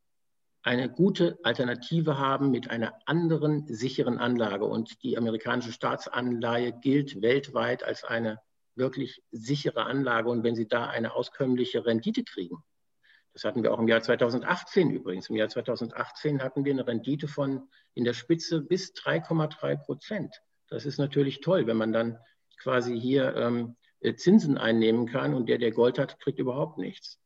eine 0.63 0.89
gute 0.89 1.39
Alternative 1.43 2.17
haben 2.17 2.51
mit 2.51 2.69
einer 2.69 2.93
anderen 3.05 3.65
sicheren 3.67 4.17
Anlage. 4.17 4.65
Und 4.65 5.01
die 5.03 5.17
amerikanische 5.17 5.71
Staatsanleihe 5.71 6.73
gilt 6.73 7.21
weltweit 7.21 7.83
als 7.83 8.03
eine 8.03 8.39
wirklich 8.75 9.23
sichere 9.31 9.85
Anlage. 9.85 10.29
Und 10.29 10.43
wenn 10.43 10.55
Sie 10.55 10.67
da 10.67 10.85
eine 10.87 11.13
auskömmliche 11.13 11.85
Rendite 11.85 12.23
kriegen, 12.23 12.57
das 13.37 13.43
hatten 13.43 13.61
wir 13.61 13.71
auch 13.71 13.77
im 13.77 13.87
Jahr 13.87 14.01
2018 14.01 14.89
übrigens. 14.89 15.29
Im 15.29 15.35
Jahr 15.35 15.47
2018 15.47 16.41
hatten 16.41 16.65
wir 16.65 16.73
eine 16.73 16.87
Rendite 16.87 17.27
von 17.27 17.69
in 17.93 18.03
der 18.03 18.13
Spitze 18.13 18.61
bis 18.61 18.95
3,3 18.95 19.75
Prozent. 19.75 20.41
Das 20.69 20.87
ist 20.87 20.97
natürlich 20.97 21.39
toll, 21.41 21.67
wenn 21.67 21.77
man 21.77 21.93
dann 21.93 22.17
quasi 22.59 22.99
hier 22.99 23.35
ähm, 23.35 23.75
äh, 23.99 24.15
Zinsen 24.15 24.57
einnehmen 24.57 25.05
kann 25.05 25.35
und 25.35 25.49
der, 25.49 25.59
der 25.59 25.69
Gold 25.69 25.99
hat, 25.99 26.19
kriegt 26.19 26.39
überhaupt 26.39 26.79
nichts. 26.79 27.19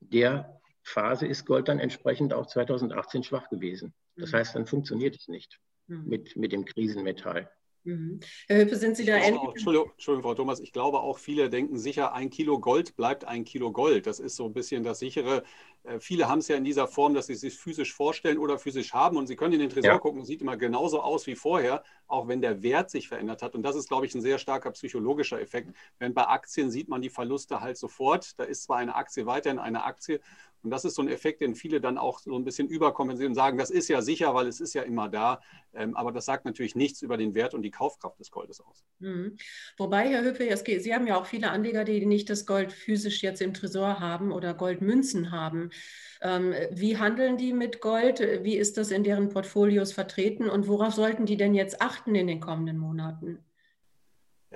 Der 0.00 0.62
Phase 0.82 1.26
ist 1.26 1.44
Gold 1.44 1.68
dann 1.68 1.78
entsprechend 1.78 2.32
auch 2.32 2.46
2018 2.46 3.22
schwach 3.22 3.50
gewesen. 3.50 3.92
Das 4.16 4.32
mhm. 4.32 4.36
heißt, 4.36 4.54
dann 4.54 4.64
funktioniert 4.64 5.14
es 5.14 5.28
nicht 5.28 5.60
mhm. 5.88 6.04
mit, 6.06 6.36
mit 6.36 6.52
dem 6.52 6.64
Krisenmetall. 6.64 7.50
Mhm. 7.84 8.20
Herr 8.48 8.62
Hüppe, 8.62 8.76
sind 8.76 8.96
Sie 8.96 9.04
da 9.04 9.16
ähnlich? 9.16 9.42
Entschuldigung, 9.42 9.90
Entschuldigung, 9.92 10.22
Frau 10.22 10.34
Thomas, 10.34 10.60
ich 10.60 10.72
glaube 10.72 11.00
auch, 11.00 11.18
viele 11.18 11.50
denken 11.50 11.78
sicher, 11.78 12.14
ein 12.14 12.30
Kilo 12.30 12.58
Gold 12.58 12.96
bleibt 12.96 13.24
ein 13.26 13.44
Kilo 13.44 13.72
Gold. 13.72 14.06
Das 14.06 14.20
ist 14.20 14.36
so 14.36 14.46
ein 14.46 14.54
bisschen 14.54 14.82
das 14.82 14.98
sichere. 14.98 15.44
Äh, 15.84 16.00
viele 16.00 16.28
haben 16.28 16.38
es 16.38 16.48
ja 16.48 16.56
in 16.56 16.64
dieser 16.64 16.88
Form, 16.88 17.14
dass 17.14 17.26
sie 17.26 17.34
es 17.34 17.40
sich 17.40 17.54
physisch 17.54 17.92
vorstellen 17.92 18.38
oder 18.38 18.58
physisch 18.58 18.94
haben 18.94 19.16
und 19.18 19.26
sie 19.26 19.36
können 19.36 19.52
in 19.52 19.60
den 19.60 19.70
Tresor 19.70 19.92
ja. 19.92 19.98
gucken, 19.98 20.24
sieht 20.24 20.40
immer 20.40 20.56
genauso 20.56 21.02
aus 21.02 21.26
wie 21.26 21.34
vorher, 21.34 21.84
auch 22.06 22.26
wenn 22.26 22.40
der 22.40 22.62
Wert 22.62 22.90
sich 22.90 23.08
verändert 23.08 23.42
hat. 23.42 23.54
Und 23.54 23.62
das 23.62 23.76
ist, 23.76 23.88
glaube 23.88 24.06
ich, 24.06 24.14
ein 24.14 24.22
sehr 24.22 24.38
starker 24.38 24.70
psychologischer 24.70 25.40
Effekt. 25.40 25.74
Wenn 25.98 26.14
bei 26.14 26.26
Aktien 26.26 26.70
sieht 26.70 26.88
man 26.88 27.02
die 27.02 27.10
Verluste 27.10 27.60
halt 27.60 27.76
sofort. 27.76 28.38
Da 28.38 28.44
ist 28.44 28.64
zwar 28.64 28.78
eine 28.78 28.94
Aktie 28.94 29.26
weiterhin 29.26 29.58
eine 29.58 29.84
Aktie 29.84 30.20
und 30.64 30.70
das 30.70 30.86
ist 30.86 30.94
so 30.94 31.02
ein 31.02 31.08
Effekt, 31.08 31.42
den 31.42 31.54
viele 31.54 31.78
dann 31.80 31.98
auch 31.98 32.18
so 32.18 32.34
ein 32.34 32.44
bisschen 32.44 32.68
überkompensieren 32.68 33.32
und 33.32 33.34
sagen, 33.34 33.58
das 33.58 33.70
ist 33.70 33.88
ja 33.88 34.00
sicher, 34.00 34.34
weil 34.34 34.48
es 34.48 34.60
ist 34.60 34.72
ja 34.72 34.82
immer 34.82 35.10
da. 35.10 35.40
Ähm, 35.74 35.94
aber 35.94 36.10
das 36.10 36.24
sagt 36.24 36.46
natürlich 36.46 36.74
nichts 36.74 37.02
über 37.02 37.18
den 37.18 37.34
Wert 37.34 37.52
und 37.52 37.62
die 37.62 37.70
Kaufkraft 37.70 38.18
des 38.18 38.30
Goldes 38.30 38.60
aus. 38.60 38.82
Mhm. 39.00 39.36
Wobei, 39.76 40.08
Herr 40.08 40.22
Höfe, 40.22 40.48
Sie 40.80 40.94
haben 40.94 41.06
ja 41.06 41.16
auch 41.16 41.26
viele 41.26 41.50
Anleger, 41.50 41.84
die 41.84 42.06
nicht 42.06 42.30
das 42.30 42.46
Gold 42.46 42.72
physisch 42.72 43.22
jetzt 43.22 43.42
im 43.42 43.52
Tresor 43.52 44.00
haben 44.00 44.32
oder 44.32 44.54
Goldmünzen 44.54 45.30
haben. 45.30 45.70
Ähm, 46.22 46.54
wie 46.70 46.96
handeln 46.96 47.36
die 47.36 47.52
mit 47.52 47.82
Gold? 47.82 48.20
Wie 48.20 48.56
ist 48.56 48.78
das 48.78 48.90
in 48.90 49.04
deren 49.04 49.28
Portfolios 49.28 49.92
vertreten 49.92 50.48
und 50.48 50.66
worauf 50.66 50.94
sollten 50.94 51.26
die 51.26 51.36
denn 51.36 51.54
jetzt 51.54 51.82
achten 51.82 52.14
in 52.14 52.26
den 52.26 52.40
kommenden 52.40 52.78
Monaten? 52.78 53.44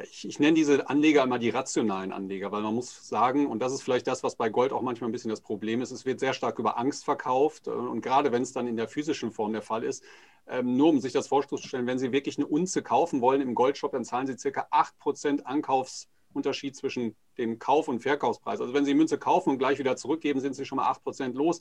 Ich, 0.05 0.27
ich, 0.29 0.39
nenne 0.39 0.55
diese 0.55 0.89
Anleger 0.89 1.23
immer 1.23 1.39
die 1.39 1.51
rationalen 1.51 2.13
Anleger, 2.13 2.53
weil 2.53 2.63
man 2.63 2.75
muss 2.75 3.09
sagen, 3.09 3.47
und 3.47 3.61
das 3.61 3.73
ist 3.73 3.83
vielleicht 3.83 4.07
das, 4.07 4.23
was 4.23 4.37
bei 4.37 4.49
Gold 4.49 4.73
auch 4.73 4.83
manchmal 4.83 5.09
ein 5.09 5.13
bisschen 5.13 5.31
das 5.31 5.41
Problem 5.41 5.81
ist, 5.81 5.91
es 5.91 6.05
wird 6.05 6.21
sehr 6.21 6.33
stark 6.33 6.59
über 6.59 6.79
Angst 6.79 7.05
verkauft. 7.05 7.67
Äh, 7.67 7.71
und 7.71 8.01
gerade 8.01 8.33
wenn 8.33 8.43
es 8.43 8.53
dann 8.53 8.67
in 8.67 8.77
der 8.77 8.89
physischen 8.89 9.33
Form 9.33 9.53
der 9.53 9.63
Fall 9.63 9.85
ist, 9.85 10.05
ähm, 10.47 10.77
nur 10.77 10.89
um 10.89 11.01
sich 11.01 11.13
das 11.13 11.29
vorzustellen, 11.29 11.87
wenn 11.87 11.99
Sie 11.99 12.13
wirklich 12.13 12.39
eine 12.39 12.47
Unze 12.47 12.83
kaufen 12.83 13.21
wollen 13.21 13.41
im 13.41 13.55
Goldshop, 13.55 13.93
dann 13.93 14.05
zahlen 14.05 14.27
Sie 14.27 14.39
circa 14.39 14.69
8% 14.71 15.43
Ankaufs 15.43 16.09
Unterschied 16.33 16.77
zwischen 16.77 17.17
dem 17.39 17.59
Kauf- 17.59 17.89
und 17.89 18.01
Verkaufspreis. 18.01 18.61
Also 18.61 18.75
wenn 18.75 18.85
Sie 18.85 18.93
die 18.93 18.99
Münze 18.99 19.19
kaufen 19.19 19.51
und 19.51 19.59
gleich 19.59 19.79
wieder 19.79 19.97
zurückgeben, 19.97 20.41
sind 20.41 20.55
Sie 20.55 20.65
schon 20.65 20.77
mal 20.77 20.91
8% 20.91 21.35
los. 21.35 21.61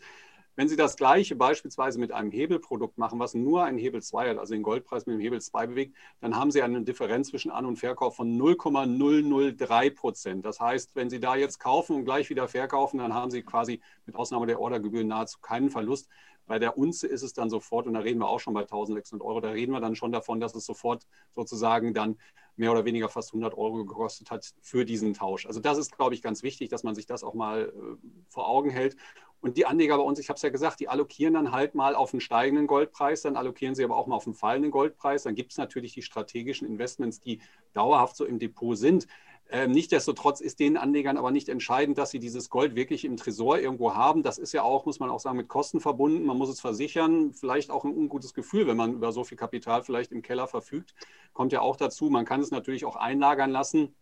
Wenn 0.57 0.67
Sie 0.67 0.75
das 0.75 0.95
Gleiche 0.95 1.35
beispielsweise 1.35 1.99
mit 1.99 2.11
einem 2.11 2.31
Hebelprodukt 2.31 2.97
machen, 2.97 3.19
was 3.19 3.35
nur 3.35 3.63
einen 3.63 3.77
Hebel 3.77 4.01
2 4.01 4.31
hat, 4.31 4.39
also 4.39 4.55
den 4.55 4.63
Goldpreis 4.63 5.05
mit 5.05 5.13
dem 5.13 5.21
Hebel 5.21 5.39
2 5.39 5.67
bewegt, 5.67 5.95
dann 6.19 6.35
haben 6.35 6.49
Sie 6.49 6.63
eine 6.63 6.81
Differenz 6.81 7.29
zwischen 7.29 7.51
An- 7.51 7.67
und 7.67 7.75
Verkauf 7.75 8.15
von 8.15 8.35
0,003 8.37 9.91
Prozent. 9.91 10.47
Das 10.47 10.59
heißt, 10.59 10.95
wenn 10.95 11.11
Sie 11.11 11.19
da 11.19 11.35
jetzt 11.35 11.59
kaufen 11.59 11.95
und 11.95 12.05
gleich 12.05 12.31
wieder 12.31 12.47
verkaufen, 12.47 12.97
dann 12.97 13.13
haben 13.13 13.29
Sie 13.29 13.43
quasi 13.43 13.81
mit 14.07 14.15
Ausnahme 14.15 14.47
der 14.47 14.59
Ordergebühren 14.59 15.07
nahezu 15.07 15.37
keinen 15.41 15.69
Verlust. 15.69 16.09
Bei 16.47 16.57
der 16.57 16.75
Unze 16.75 17.05
ist 17.05 17.21
es 17.21 17.33
dann 17.33 17.51
sofort, 17.51 17.85
und 17.85 17.93
da 17.93 17.99
reden 17.99 18.19
wir 18.19 18.27
auch 18.27 18.39
schon 18.39 18.55
bei 18.55 18.61
1600 18.61 19.23
Euro, 19.23 19.41
da 19.41 19.51
reden 19.51 19.73
wir 19.73 19.79
dann 19.79 19.95
schon 19.95 20.11
davon, 20.11 20.39
dass 20.39 20.55
es 20.55 20.65
sofort 20.65 21.05
sozusagen 21.35 21.93
dann 21.93 22.17
mehr 22.57 22.71
oder 22.71 22.85
weniger 22.85 23.07
fast 23.07 23.29
100 23.29 23.55
Euro 23.55 23.85
gekostet 23.85 24.31
hat 24.31 24.53
für 24.61 24.83
diesen 24.83 25.13
Tausch. 25.13 25.45
Also 25.45 25.59
das 25.59 25.77
ist, 25.77 25.95
glaube 25.95 26.15
ich, 26.15 26.21
ganz 26.21 26.41
wichtig, 26.41 26.69
dass 26.69 26.83
man 26.83 26.95
sich 26.95 27.05
das 27.05 27.23
auch 27.23 27.35
mal 27.35 27.69
äh, 27.69 28.07
vor 28.29 28.47
Augen 28.47 28.71
hält. 28.71 28.97
Und 29.39 29.58
die 29.58 29.65
Anleger 29.65 29.98
bei 29.98 30.03
uns, 30.03 30.20
ich 30.20 30.29
habe 30.29 30.38
es 30.38 30.41
ja 30.41 30.50
gesagt, 30.50 30.79
die 30.79 30.89
allokieren 30.89 31.36
dann 31.36 31.51
halt 31.51 31.75
mal 31.75 31.96
auf 31.96 32.13
einen 32.13 32.22
steigenden 32.22 32.67
Goldpreis, 32.67 33.22
dann 33.22 33.36
allokieren 33.36 33.75
sie 33.75 33.84
aber 33.84 33.96
auch 33.96 34.08
mal 34.08 34.15
auf 34.15 34.25
einen 34.25 34.34
fallenden 34.34 34.72
Goldpreis. 34.72 35.24
Dann 35.24 35.36
gibt 35.36 35.51
es 35.51 35.58
natürlich 35.58 35.94
die 35.94 36.01
strategischen 36.01 36.67
Investments, 36.67 37.20
die 37.20 37.39
dauerhaft 37.74 38.15
so 38.15 38.25
im 38.25 38.39
Depot 38.39 38.77
sind. 38.77 39.08
Ähm, 39.50 39.72
Nichtsdestotrotz 39.72 40.41
ist 40.41 40.60
den 40.60 40.75
Anlegern 40.75 41.17
aber 41.17 41.32
nicht 41.32 41.48
entscheidend, 41.48 41.98
dass 41.98 42.10
sie 42.12 42.20
dieses 42.20 42.50
Gold 42.50 42.75
wirklich 42.75 43.06
im 43.06 43.15
Tresor 43.15 43.60
irgendwo 43.60 43.94
haben. 43.94 44.24
Das 44.24 44.38
ist 44.38 44.53
ja 44.53 44.63
auch, 44.63 44.86
muss 44.86 45.00
man 45.00 45.10
auch 45.10 45.20
sagen, 45.20 45.38
mit 45.38 45.48
Kosten 45.48 45.79
verbunden. 45.79 46.25
Man 46.25 46.38
muss 46.38 46.50
es 46.50 46.60
versichern. 46.60 47.34
Vielleicht 47.34 47.72
auch 47.72 47.86
ein 47.86 47.96
ungutes 47.96 48.34
Gefühl, 48.34 48.67
wenn 48.67 48.75
man 48.75 48.94
über 48.94 49.12
so 49.12 49.24
viel 49.24 49.38
Kapital 49.38 49.84
vielleicht 49.84 50.12
im 50.12 50.22
Keller 50.22 50.48
verfügt. 50.48 50.96
Kommt 51.34 51.53
ja 51.53 51.62
auch 51.62 51.77
dazu. 51.77 52.10
Man 52.10 52.25
kann 52.25 52.41
es 52.41 52.51
natürlich 52.51 52.84
auch 52.84 52.98
einlagern 52.98 53.51
lassen. 53.51 53.96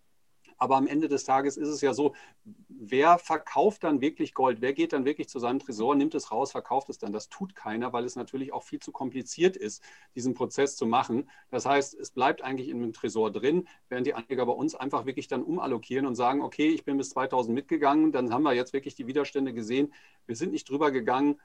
Aber 0.57 0.77
am 0.77 0.87
Ende 0.87 1.07
des 1.07 1.23
Tages 1.23 1.57
ist 1.57 1.67
es 1.67 1.81
ja 1.81 1.93
so, 1.93 2.13
wer 2.69 3.17
verkauft 3.17 3.83
dann 3.83 4.01
wirklich 4.01 4.33
Gold? 4.33 4.61
Wer 4.61 4.73
geht 4.73 4.93
dann 4.93 5.05
wirklich 5.05 5.29
zu 5.29 5.39
seinem 5.39 5.59
Tresor, 5.59 5.95
nimmt 5.95 6.15
es 6.15 6.31
raus, 6.31 6.51
verkauft 6.51 6.89
es 6.89 6.97
dann? 6.97 7.11
Das 7.11 7.29
tut 7.29 7.55
keiner, 7.55 7.93
weil 7.93 8.05
es 8.05 8.15
natürlich 8.15 8.53
auch 8.53 8.63
viel 8.63 8.79
zu 8.79 8.91
kompliziert 8.91 9.57
ist, 9.57 9.83
diesen 10.15 10.33
Prozess 10.33 10.75
zu 10.75 10.85
machen. 10.85 11.29
Das 11.49 11.65
heißt, 11.65 11.93
es 11.95 12.11
bleibt 12.11 12.41
eigentlich 12.41 12.69
in 12.69 12.79
dem 12.79 12.93
Tresor 12.93 13.31
drin, 13.31 13.67
während 13.89 14.07
die 14.07 14.13
Anleger 14.13 14.45
bei 14.45 14.53
uns 14.53 14.75
einfach 14.75 15.05
wirklich 15.05 15.27
dann 15.27 15.43
umallokieren 15.43 16.05
und 16.05 16.15
sagen, 16.15 16.41
okay, 16.41 16.67
ich 16.67 16.85
bin 16.85 16.97
bis 16.97 17.09
2000 17.09 17.53
mitgegangen, 17.53 18.11
dann 18.11 18.33
haben 18.33 18.43
wir 18.43 18.53
jetzt 18.53 18.73
wirklich 18.73 18.95
die 18.95 19.07
Widerstände 19.07 19.53
gesehen. 19.53 19.93
Wir 20.25 20.35
sind 20.35 20.51
nicht 20.51 20.69
drüber 20.69 20.91
gegangen, 20.91 21.39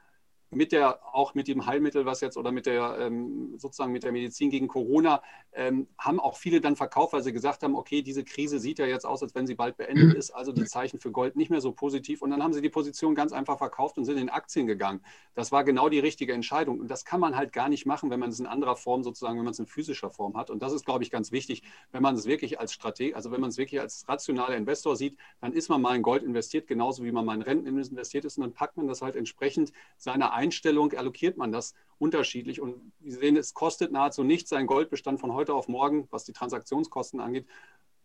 mit 0.53 0.73
der, 0.73 0.99
auch 1.15 1.33
mit 1.33 1.47
dem 1.47 1.65
Heilmittel, 1.65 2.05
was 2.05 2.19
jetzt 2.19 2.35
oder 2.37 2.51
mit 2.51 2.65
der 2.65 2.97
ähm, 2.99 3.53
sozusagen 3.57 3.93
mit 3.93 4.03
der 4.03 4.11
Medizin 4.11 4.49
gegen 4.49 4.67
Corona, 4.67 5.21
ähm, 5.53 5.87
haben 5.97 6.19
auch 6.19 6.35
viele 6.35 6.59
dann 6.59 6.75
verkauft, 6.75 7.13
weil 7.13 7.23
sie 7.23 7.31
gesagt 7.31 7.63
haben, 7.63 7.73
okay, 7.73 8.01
diese 8.01 8.25
Krise 8.25 8.59
sieht 8.59 8.77
ja 8.77 8.85
jetzt 8.85 9.05
aus, 9.05 9.23
als 9.23 9.33
wenn 9.33 9.47
sie 9.47 9.55
bald 9.55 9.77
beendet 9.77 10.13
ist, 10.13 10.31
also 10.31 10.51
die 10.51 10.65
Zeichen 10.65 10.99
für 10.99 11.11
Gold 11.11 11.37
nicht 11.37 11.49
mehr 11.49 11.61
so 11.61 11.71
positiv. 11.71 12.21
Und 12.21 12.31
dann 12.31 12.43
haben 12.43 12.51
sie 12.51 12.61
die 12.61 12.69
Position 12.69 13.15
ganz 13.15 13.31
einfach 13.31 13.57
verkauft 13.57 13.97
und 13.97 14.03
sind 14.03 14.17
in 14.17 14.29
Aktien 14.29 14.67
gegangen. 14.67 15.01
Das 15.35 15.53
war 15.53 15.63
genau 15.63 15.87
die 15.87 15.99
richtige 15.99 16.33
Entscheidung. 16.33 16.81
Und 16.81 16.89
das 16.89 17.05
kann 17.05 17.21
man 17.21 17.37
halt 17.37 17.53
gar 17.53 17.69
nicht 17.69 17.85
machen, 17.85 18.09
wenn 18.09 18.19
man 18.19 18.29
es 18.29 18.39
in 18.39 18.45
anderer 18.45 18.75
Form 18.75 19.03
sozusagen, 19.03 19.37
wenn 19.37 19.45
man 19.45 19.53
es 19.53 19.59
in 19.59 19.67
physischer 19.67 20.09
Form 20.09 20.35
hat. 20.35 20.49
Und 20.49 20.61
das 20.61 20.73
ist, 20.73 20.85
glaube 20.85 21.03
ich, 21.03 21.11
ganz 21.11 21.31
wichtig, 21.31 21.63
wenn 21.93 22.01
man 22.01 22.15
es 22.15 22.25
wirklich 22.25 22.59
als 22.59 22.73
Strategie, 22.73 23.13
also 23.13 23.31
wenn 23.31 23.39
man 23.39 23.51
es 23.51 23.57
wirklich 23.57 23.79
als 23.79 24.05
rationaler 24.09 24.57
Investor 24.57 24.97
sieht, 24.97 25.17
dann 25.39 25.53
ist 25.53 25.69
man 25.69 25.81
mal 25.81 25.95
in 25.95 26.01
Gold 26.01 26.23
investiert, 26.23 26.67
genauso 26.67 27.05
wie 27.05 27.11
man 27.11 27.23
mal 27.23 27.35
in 27.35 27.41
Renten 27.41 27.67
investiert 27.67 28.25
ist. 28.25 28.37
Und 28.37 28.43
dann 28.43 28.53
packt 28.53 28.75
man 28.75 28.87
das 28.87 29.01
halt 29.01 29.15
entsprechend 29.15 29.71
seiner 29.97 30.33
Einstellung 30.41 30.93
allokiert 30.93 31.37
man 31.37 31.51
das 31.51 31.75
unterschiedlich. 31.99 32.59
Und 32.59 32.91
wir 32.99 33.13
sehen, 33.13 33.37
es 33.37 33.53
kostet 33.53 33.91
nahezu 33.91 34.23
nichts, 34.23 34.49
seinen 34.49 34.67
Goldbestand 34.67 35.19
von 35.19 35.33
heute 35.33 35.53
auf 35.53 35.67
morgen, 35.67 36.07
was 36.09 36.23
die 36.23 36.33
Transaktionskosten 36.33 37.19
angeht, 37.19 37.45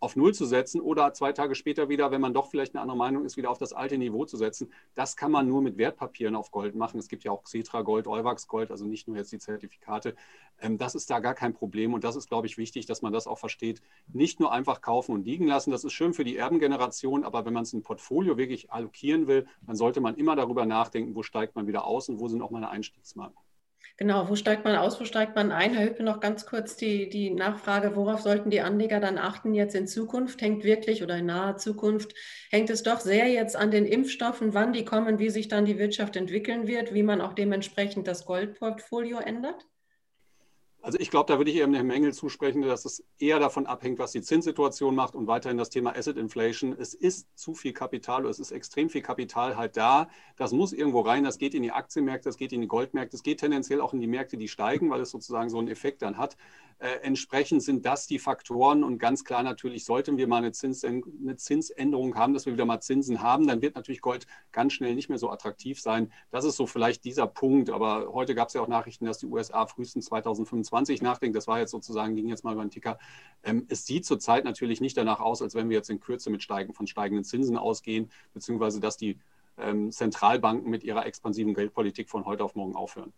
auf 0.06 0.14
Null 0.14 0.32
zu 0.32 0.46
setzen 0.46 0.80
oder 0.80 1.12
zwei 1.14 1.32
Tage 1.32 1.56
später 1.56 1.88
wieder, 1.88 2.12
wenn 2.12 2.20
man 2.20 2.32
doch 2.32 2.48
vielleicht 2.48 2.76
eine 2.76 2.80
andere 2.80 2.96
Meinung 2.96 3.25
ist, 3.25 3.36
wieder 3.36 3.50
auf 3.50 3.58
das 3.58 3.72
alte 3.72 3.98
Niveau 3.98 4.25
zu 4.25 4.36
setzen. 4.36 4.72
Das 4.94 5.16
kann 5.16 5.32
man 5.32 5.48
nur 5.48 5.62
mit 5.62 5.78
Wertpapieren 5.78 6.36
auf 6.36 6.52
Gold 6.52 6.76
machen. 6.76 7.00
Es 7.00 7.08
gibt 7.08 7.25
ja 7.25 7.32
auch 7.32 7.42
Xetra 7.42 7.82
Gold, 7.82 8.06
Euwax 8.06 8.46
Gold, 8.46 8.70
also 8.70 8.84
nicht 8.84 9.08
nur 9.08 9.16
jetzt 9.16 9.32
die 9.32 9.40
Zertifikate. 9.40 10.14
Ähm, 10.60 10.78
das 10.78 10.94
ist 10.94 11.10
da 11.10 11.18
gar 11.18 11.34
kein 11.34 11.54
Problem 11.54 11.92
und 11.92 12.04
das 12.04 12.14
ist, 12.14 12.28
glaube 12.28 12.46
ich, 12.46 12.56
wichtig, 12.56 12.86
dass 12.86 13.02
man 13.02 13.12
das 13.12 13.26
auch 13.26 13.38
versteht. 13.38 13.82
Nicht 14.06 14.38
nur 14.38 14.52
einfach 14.52 14.80
kaufen 14.80 15.12
und 15.12 15.25
liegen 15.26 15.48
lassen. 15.48 15.72
Das 15.72 15.82
ist 15.82 15.92
schön 15.92 16.14
für 16.14 16.22
die 16.22 16.36
Erbengeneration, 16.36 17.25
aber 17.25 17.44
wenn 17.44 17.52
man 17.52 17.64
es 17.64 17.72
in 17.72 17.80
ein 17.80 17.82
Portfolio 17.82 18.36
wirklich 18.36 18.70
allokieren 18.70 19.26
will, 19.26 19.48
dann 19.66 19.75
sollte 19.75 20.00
man 20.00 20.14
immer 20.14 20.36
darüber 20.36 20.66
nachdenken, 20.66 21.16
wo 21.16 21.25
steigt 21.25 21.56
man 21.56 21.66
wieder 21.66 21.84
aus 21.84 22.08
und 22.08 22.20
wo 22.20 22.28
sind 22.28 22.42
auch 22.42 22.50
meine 22.50 22.70
Einstiegsmarken. 22.70 23.46
Genau, 23.99 24.29
wo 24.29 24.37
steigt 24.37 24.65
man 24.65 24.76
aus, 24.76 24.99
wo 25.00 25.05
steigt 25.07 25.35
man 25.37 25.50
ein? 25.53 25.73
Herr 25.75 25.87
Hüppe, 25.87 26.03
noch 26.03 26.21
ganz 26.21 26.45
kurz 26.47 26.76
die, 26.76 27.09
die 27.11 27.31
Nachfrage, 27.31 27.95
worauf 27.97 28.21
sollten 28.21 28.50
die 28.50 28.61
Anleger 28.61 29.00
dann 29.00 29.17
achten 29.19 29.55
jetzt 29.55 29.75
in 29.75 29.87
Zukunft? 29.87 30.41
Hängt 30.43 30.65
wirklich 30.65 31.03
oder 31.03 31.17
in 31.17 31.26
naher 31.26 31.57
Zukunft, 31.57 32.15
hängt 32.50 32.69
es 32.71 32.83
doch 32.83 33.00
sehr 33.00 33.29
jetzt 33.29 33.57
an 33.57 33.71
den 33.71 33.87
Impfstoffen, 33.87 34.53
wann 34.55 34.73
die 34.75 34.85
kommen, 34.85 35.19
wie 35.19 35.31
sich 35.31 35.49
dann 35.49 35.65
die 35.67 35.79
Wirtschaft 35.79 36.17
entwickeln 36.17 36.67
wird, 36.67 36.93
wie 36.95 37.03
man 37.03 37.21
auch 37.23 37.33
dementsprechend 37.33 38.07
das 38.07 38.25
Goldportfolio 38.26 39.19
ändert? 39.19 39.67
Also 40.87 41.00
ich 41.00 41.11
glaube, 41.11 41.26
da 41.33 41.37
würde 41.37 41.50
ich 41.50 41.57
eher 41.57 41.69
Herrn 41.69 41.87
Mengel 41.88 42.14
zusprechen, 42.14 42.62
dass 42.62 42.85
es 42.85 43.05
eher 43.19 43.40
davon 43.40 43.66
abhängt, 43.66 43.99
was 43.99 44.12
die 44.12 44.23
Zinssituation 44.23 44.95
macht 44.95 45.16
und 45.16 45.26
weiterhin 45.26 45.59
das 45.59 45.69
Thema 45.69 45.97
Asset 45.97 46.16
Inflation. 46.16 46.76
Es 46.78 46.95
ist 46.95 47.26
zu 47.37 47.55
viel 47.55 47.73
Kapital, 47.73 48.25
es 48.26 48.38
ist 48.38 48.52
extrem 48.52 48.88
viel 48.88 49.02
Kapital 49.02 49.57
halt 49.57 49.76
da. 49.76 50.09
Das 50.37 50.52
muss 50.52 50.73
irgendwo 50.73 51.00
rein, 51.00 51.25
das 51.25 51.38
geht 51.38 51.55
in 51.55 51.64
die 51.64 51.73
Aktienmärkte, 51.73 52.28
das 52.28 52.37
geht 52.37 52.52
in 52.52 52.61
die 52.61 52.69
Goldmärkte, 52.69 53.16
es 53.16 53.25
geht 53.25 53.40
tendenziell 53.40 53.81
auch 53.81 53.95
in 53.95 54.00
die 54.00 54.07
Märkte, 54.07 54.37
die 54.37 54.47
steigen, 54.47 54.88
weil 54.88 55.00
es 55.00 55.11
sozusagen 55.11 55.50
so 55.50 55.59
einen 55.59 55.66
Effekt 55.66 56.02
dann 56.02 56.19
hat. 56.19 56.37
Äh, 56.78 56.99
entsprechend 57.02 57.62
sind 57.62 57.87
das 57.87 58.06
die 58.06 58.18
Faktoren 58.18 58.85
und 58.85 58.99
ganz 58.99 59.25
klar 59.25 59.42
natürlich, 59.42 59.87
sollten 59.87 60.18
wir 60.18 60.28
mal 60.28 60.38
eine, 60.38 60.52
Zins, 60.52 60.85
eine 60.85 61.37
Zinsänderung 61.37 62.16
haben, 62.16 62.35
dass 62.35 62.45
wir 62.45 62.52
wieder 62.52 62.66
mal 62.66 62.80
Zinsen 62.80 63.23
haben, 63.23 63.47
dann 63.47 63.62
wird 63.62 63.76
natürlich 63.76 64.02
Gold 64.02 64.26
ganz 64.52 64.75
schnell 64.75 64.95
nicht 64.95 65.09
mehr 65.09 65.18
so 65.18 65.30
attraktiv 65.30 65.80
sein. 65.80 66.12
Das 66.30 66.45
ist 66.45 66.56
so 66.56 66.66
vielleicht 66.66 67.04
dieser 67.04 67.26
Punkt. 67.26 67.71
Aber 67.71 68.12
heute 68.12 68.35
gab 68.35 68.49
es 68.49 68.54
ja 68.54 68.61
auch 68.61 68.68
Nachrichten, 68.68 69.06
dass 69.06 69.18
die 69.18 69.26
USA 69.26 69.66
frühestens 69.66 70.06
2025 70.06 71.00
nachdenkt. 71.00 71.35
Das 71.35 71.47
war 71.47 71.59
jetzt 71.59 71.71
sozusagen, 71.71 72.14
ging 72.14 72.28
jetzt 72.28 72.45
mal 72.45 72.52
über 72.52 72.64
den 72.64 72.71
Ticker. 72.71 72.99
Ähm, 73.42 73.64
es 73.68 73.87
sieht 73.87 74.04
zurzeit 74.04 74.45
natürlich 74.45 74.83
nicht 74.83 74.99
danach 74.99 75.21
aus, 75.21 75.40
als 75.40 75.54
wenn 75.54 75.71
wir 75.71 75.76
jetzt 75.78 75.88
in 75.88 76.00
Kürze 76.00 76.28
mit 76.28 76.42
Steigen, 76.42 76.75
von 76.75 76.87
steigenden 76.87 77.25
Zinsen 77.25 77.56
ausgehen, 77.56 78.11
beziehungsweise 78.35 78.80
dass 78.80 78.99
die 78.99 79.18
ähm, 79.56 79.90
Zentralbanken 79.90 80.71
mit 80.71 80.85
ihrer 80.85 81.06
expansiven 81.06 81.54
Geldpolitik 81.54 82.11
von 82.11 82.26
heute 82.26 82.45
auf 82.45 82.54
morgen 82.54 82.76
aufhören. 82.76 83.14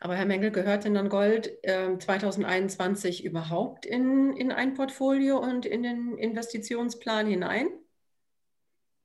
Aber 0.00 0.14
Herr 0.14 0.26
Mengel, 0.26 0.50
gehört 0.50 0.84
denn 0.84 0.94
dann 0.94 1.08
Gold 1.08 1.52
äh, 1.62 1.96
2021 1.98 3.24
überhaupt 3.24 3.86
in, 3.86 4.36
in 4.36 4.52
ein 4.52 4.74
Portfolio 4.74 5.38
und 5.38 5.66
in 5.66 5.82
den 5.82 6.18
Investitionsplan 6.18 7.26
hinein? 7.26 7.68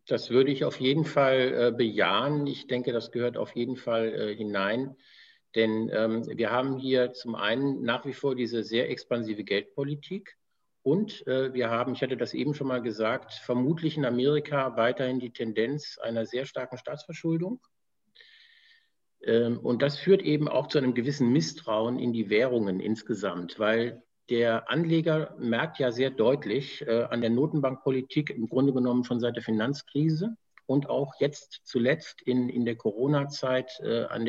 Das 0.08 0.30
würde 0.30 0.52
ich 0.52 0.66
auf 0.66 0.80
jeden 0.80 1.06
Fall 1.06 1.54
äh, 1.54 1.72
bejahen. 1.72 2.48
Ich 2.48 2.68
denke, 2.68 2.92
das 2.92 3.12
gehört 3.12 3.38
auf 3.38 3.56
jeden 3.56 3.78
Fall 3.78 4.14
äh, 4.14 4.36
hinein. 4.36 4.96
Denn 5.56 5.90
ähm, 5.94 6.26
wir 6.26 6.50
haben 6.50 6.78
hier 6.78 7.14
zum 7.14 7.36
einen 7.36 7.84
nach 7.84 8.06
wie 8.06 8.14
vor 8.14 8.36
diese 8.36 8.64
sehr 8.64 8.90
expansive 8.90 9.44
Geldpolitik. 9.44 10.38
Und 10.84 11.26
äh, 11.28 11.54
wir 11.54 11.70
haben, 11.70 11.94
ich 11.94 12.02
hatte 12.02 12.18
das 12.18 12.34
eben 12.34 12.54
schon 12.54 12.68
mal 12.68 12.82
gesagt, 12.82 13.34
vermutlich 13.34 13.98
in 13.98 14.06
Amerika 14.06 14.76
weiterhin 14.78 15.20
die 15.20 15.32
Tendenz 15.32 16.00
einer 16.00 16.26
sehr 16.26 16.46
starken 16.46 16.78
Staatsverschuldung. 16.78 17.62
Ähm, 19.24 19.60
und 19.60 19.82
das 19.82 19.98
führt 19.98 20.22
eben 20.22 20.48
auch 20.48 20.68
zu 20.68 20.78
einem 20.78 20.94
gewissen 20.94 21.32
Misstrauen 21.32 22.00
in 22.00 22.14
die 22.14 22.30
Währungen 22.30 22.80
insgesamt, 22.80 23.60
weil 23.60 24.04
der 24.30 24.70
Anleger 24.70 25.36
merkt 25.38 25.80
ja 25.80 25.92
sehr 25.92 26.10
deutlich 26.10 26.88
äh, 26.88 27.04
an 27.04 27.22
der 27.22 27.30
Notenbankpolitik 27.30 28.30
im 28.30 28.48
Grunde 28.48 28.74
genommen 28.74 29.04
schon 29.04 29.20
seit 29.20 29.36
der 29.36 29.44
Finanzkrise 29.44 30.36
und 30.66 30.90
auch 30.90 31.14
jetzt 31.20 31.62
zuletzt 31.66 32.22
in, 32.22 32.50
in 32.50 32.64
der 32.66 32.76
Corona-Zeit 32.78 33.80
äh, 33.84 34.06
an, 34.06 34.26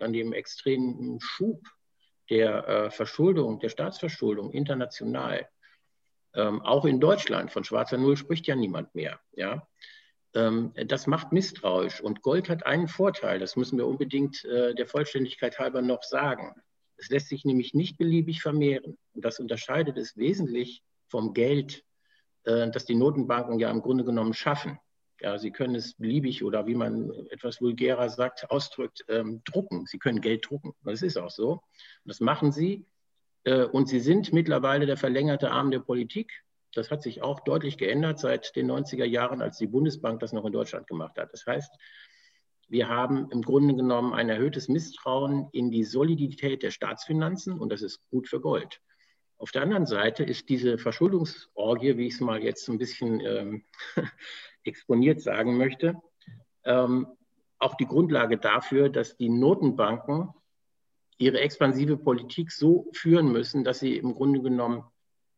an 0.00 0.12
dem 0.12 0.32
extremen 0.32 1.18
Schub 1.20 1.62
der 2.30 2.68
äh, 2.68 2.90
Verschuldung, 2.90 3.58
der 3.58 3.68
Staatsverschuldung 3.68 4.52
international. 4.52 5.48
Ähm, 6.34 6.62
auch 6.62 6.84
in 6.84 7.00
Deutschland, 7.00 7.50
von 7.50 7.64
schwarzer 7.64 7.96
Null 7.96 8.16
spricht 8.16 8.46
ja 8.46 8.54
niemand 8.54 8.94
mehr. 8.94 9.20
Ja? 9.32 9.66
Ähm, 10.34 10.72
das 10.86 11.06
macht 11.06 11.32
misstrauisch. 11.32 12.00
Und 12.00 12.22
Gold 12.22 12.48
hat 12.48 12.66
einen 12.66 12.88
Vorteil, 12.88 13.38
das 13.38 13.56
müssen 13.56 13.78
wir 13.78 13.86
unbedingt 13.86 14.44
äh, 14.44 14.74
der 14.74 14.86
Vollständigkeit 14.86 15.58
halber 15.58 15.82
noch 15.82 16.02
sagen. 16.02 16.54
Es 16.96 17.10
lässt 17.10 17.28
sich 17.28 17.44
nämlich 17.44 17.74
nicht 17.74 17.98
beliebig 17.98 18.42
vermehren. 18.42 18.96
Und 19.14 19.24
das 19.24 19.38
unterscheidet 19.38 19.96
es 19.98 20.16
wesentlich 20.16 20.82
vom 21.08 21.34
Geld, 21.34 21.84
äh, 22.44 22.70
das 22.70 22.84
die 22.84 22.94
Notenbanken 22.94 23.58
ja 23.58 23.70
im 23.70 23.82
Grunde 23.82 24.04
genommen 24.04 24.34
schaffen. 24.34 24.78
Ja, 25.20 25.38
sie 25.38 25.50
können 25.50 25.74
es 25.74 25.94
beliebig 25.94 26.44
oder 26.44 26.66
wie 26.66 26.74
man 26.74 27.10
etwas 27.30 27.62
vulgärer 27.62 28.10
sagt, 28.10 28.50
ausdrückt, 28.50 29.04
ähm, 29.08 29.42
drucken. 29.44 29.86
Sie 29.86 29.98
können 29.98 30.20
Geld 30.20 30.46
drucken. 30.48 30.74
Das 30.84 31.00
ist 31.00 31.16
auch 31.16 31.30
so. 31.30 31.62
Das 32.04 32.20
machen 32.20 32.52
sie. 32.52 32.84
Äh, 33.44 33.64
und 33.64 33.88
sie 33.88 34.00
sind 34.00 34.32
mittlerweile 34.32 34.84
der 34.84 34.98
verlängerte 34.98 35.50
Arm 35.50 35.70
der 35.70 35.80
Politik. 35.80 36.44
Das 36.72 36.90
hat 36.90 37.02
sich 37.02 37.22
auch 37.22 37.40
deutlich 37.40 37.78
geändert 37.78 38.18
seit 38.18 38.54
den 38.56 38.70
90er 38.70 39.04
Jahren, 39.04 39.42
als 39.42 39.58
die 39.58 39.66
Bundesbank 39.66 40.20
das 40.20 40.32
noch 40.32 40.44
in 40.44 40.52
Deutschland 40.52 40.86
gemacht 40.86 41.18
hat. 41.18 41.32
Das 41.32 41.46
heißt, 41.46 41.72
wir 42.68 42.88
haben 42.88 43.30
im 43.30 43.42
Grunde 43.42 43.74
genommen 43.74 44.12
ein 44.12 44.28
erhöhtes 44.28 44.68
Misstrauen 44.68 45.48
in 45.52 45.70
die 45.70 45.84
Solidität 45.84 46.62
der 46.62 46.70
Staatsfinanzen 46.70 47.58
und 47.58 47.70
das 47.70 47.82
ist 47.82 48.00
gut 48.10 48.28
für 48.28 48.40
Gold. 48.40 48.80
Auf 49.38 49.52
der 49.52 49.62
anderen 49.62 49.86
Seite 49.86 50.24
ist 50.24 50.48
diese 50.48 50.78
Verschuldungsorgie, 50.78 51.96
wie 51.96 52.06
ich 52.06 52.14
es 52.14 52.20
mal 52.20 52.42
jetzt 52.42 52.68
ein 52.68 52.78
bisschen 52.78 53.20
ähm, 53.20 53.64
exponiert 54.64 55.20
sagen 55.20 55.56
möchte, 55.56 55.94
ähm, 56.64 57.06
auch 57.58 57.74
die 57.74 57.86
Grundlage 57.86 58.38
dafür, 58.38 58.88
dass 58.88 59.16
die 59.16 59.28
Notenbanken 59.28 60.30
ihre 61.18 61.40
expansive 61.40 61.96
Politik 61.96 62.50
so 62.50 62.90
führen 62.92 63.30
müssen, 63.30 63.64
dass 63.64 63.78
sie 63.78 63.96
im 63.96 64.14
Grunde 64.14 64.40
genommen 64.42 64.84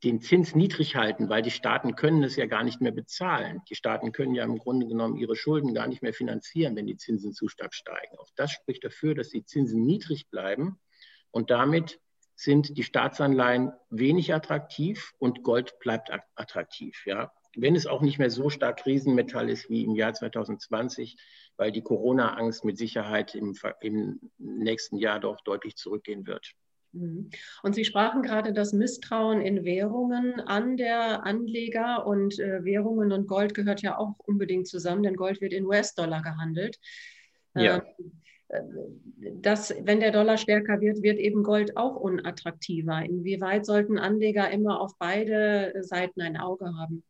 den 0.05 0.21
Zins 0.21 0.55
niedrig 0.55 0.95
halten, 0.95 1.29
weil 1.29 1.43
die 1.43 1.51
Staaten 1.51 1.97
können 1.97 2.23
es 2.23 2.37
ja 2.37 2.47
gar 2.47 2.63
nicht 2.63 2.81
mehr 2.81 2.93
bezahlen. 2.93 3.63
Die 3.69 3.75
Staaten 3.75 4.13
können 4.13 4.35
ja 4.35 4.45
im 4.45 4.59
Grunde 4.59 4.87
genommen 4.87 5.17
ihre 5.17 5.35
Schulden 5.35 5.75
gar 5.75 5.89
nicht 5.89 6.03
mehr 6.03 6.15
finanzieren, 6.15 6.77
wenn 6.77 6.87
die 6.87 6.97
Zinsen 6.97 7.33
zu 7.33 7.49
stark 7.49 7.75
steigen. 7.75 8.17
Auch 8.19 8.31
das 8.37 8.53
spricht 8.53 8.85
dafür, 8.85 9.15
dass 9.15 9.31
die 9.31 9.45
Zinsen 9.45 9.85
niedrig 9.85 10.29
bleiben 10.31 10.79
und 11.31 11.51
damit 11.51 12.01
sind 12.37 12.77
die 12.77 12.85
Staatsanleihen 12.85 13.73
wenig 13.91 14.33
attraktiv 14.33 15.13
und 15.19 15.43
Gold 15.43 15.81
bleibt 15.81 16.11
attraktiv. 16.37 17.03
Ja. 17.05 17.33
Wenn 17.57 17.75
es 17.75 17.89
auch 17.89 18.01
nicht 18.01 18.21
mehr 18.21 18.31
so 18.31 18.51
stark 18.51 18.79
Krisenmetall 18.79 19.51
ist 19.51 19.69
wie 19.69 19.83
im 19.83 19.97
Jahr 19.97 20.15
2020, 20.15 21.17
weil 21.57 21.73
die 21.73 21.83
Corona-Angst 21.83 22.65
mit 22.65 22.79
Sicherheit 22.79 23.35
im, 23.35 23.59
im 23.81 24.21
nächsten 24.39 24.99
Jahr 24.99 25.19
doch 25.19 25.41
deutlich 25.41 25.75
zurückgehen 25.75 26.29
wird. 26.29 26.55
Mhm. 26.93 27.31
Und 27.63 27.75
Sie 27.75 27.85
sprachen 27.85 28.23
gerade 28.23 28.53
das 28.53 28.73
Misstrauen 28.73 29.41
in 29.41 29.65
Währungen 29.65 30.41
an 30.41 30.77
der 30.77 31.25
Anleger 31.25 32.07
und 32.07 32.39
äh, 32.39 32.65
Währungen 32.65 33.13
und 33.13 33.27
Gold 33.29 33.55
gehört 33.55 33.83
ja 33.83 33.99
auch 33.99 34.15
unbedingt 34.19 34.67
zusammen, 34.67 35.03
denn 35.03 35.17
Gold 35.17 35.41
wird 35.41 35.53
in 35.53 35.67
US-Dollar 35.67 36.23
gehandelt. 36.23 36.79
Ja. 37.55 37.77
Ähm, 37.77 38.13
äh, 38.49 38.61
dass, 39.41 39.75
wenn 39.83 40.01
der 40.01 40.13
Dollar 40.13 40.39
stärker 40.39 40.81
wird, 40.81 41.03
wird 41.03 41.19
eben 41.19 41.43
Gold 41.43 41.77
auch 41.77 41.97
unattraktiver. 41.97 43.03
Inwieweit 43.03 43.67
sollten 43.67 43.99
Anleger 43.99 44.51
immer 44.51 44.81
auf 44.81 44.93
beide 44.99 45.75
Seiten 45.81 46.21
ein 46.21 46.37
Auge 46.37 46.67
haben? 46.77 47.05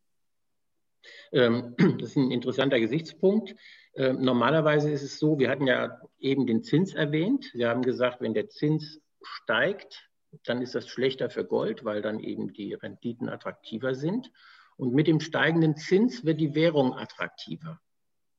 Ähm, 1.33 1.75
das 1.99 2.11
ist 2.11 2.17
ein 2.17 2.31
interessanter 2.31 2.81
Gesichtspunkt. 2.81 3.55
Ähm, 3.95 4.21
normalerweise 4.21 4.91
ist 4.91 5.03
es 5.03 5.19
so, 5.19 5.39
wir 5.39 5.49
hatten 5.49 5.67
ja 5.67 6.01
eben 6.19 6.47
den 6.47 6.63
Zins 6.63 6.95
erwähnt. 6.95 7.51
Wir 7.55 7.69
haben 7.69 7.83
gesagt, 7.83 8.21
wenn 8.21 8.35
der 8.35 8.49
Zins 8.49 9.01
steigt, 9.23 10.09
dann 10.45 10.63
ist 10.63 10.75
das 10.75 10.89
schlechter 10.89 11.31
für 11.31 11.45
Gold, 11.45 11.85
weil 11.85 12.03
dann 12.03 12.21
eben 12.21 12.53
die 12.53 12.75
Renditen 12.75 13.29
attraktiver 13.29 13.95
sind. 13.95 14.31
Und 14.77 14.95
mit 14.95 15.07
dem 15.07 15.21
steigenden 15.21 15.77
Zins 15.77 16.25
wird 16.25 16.41
die 16.41 16.55
Währung 16.55 16.95
attraktiver 16.95 17.81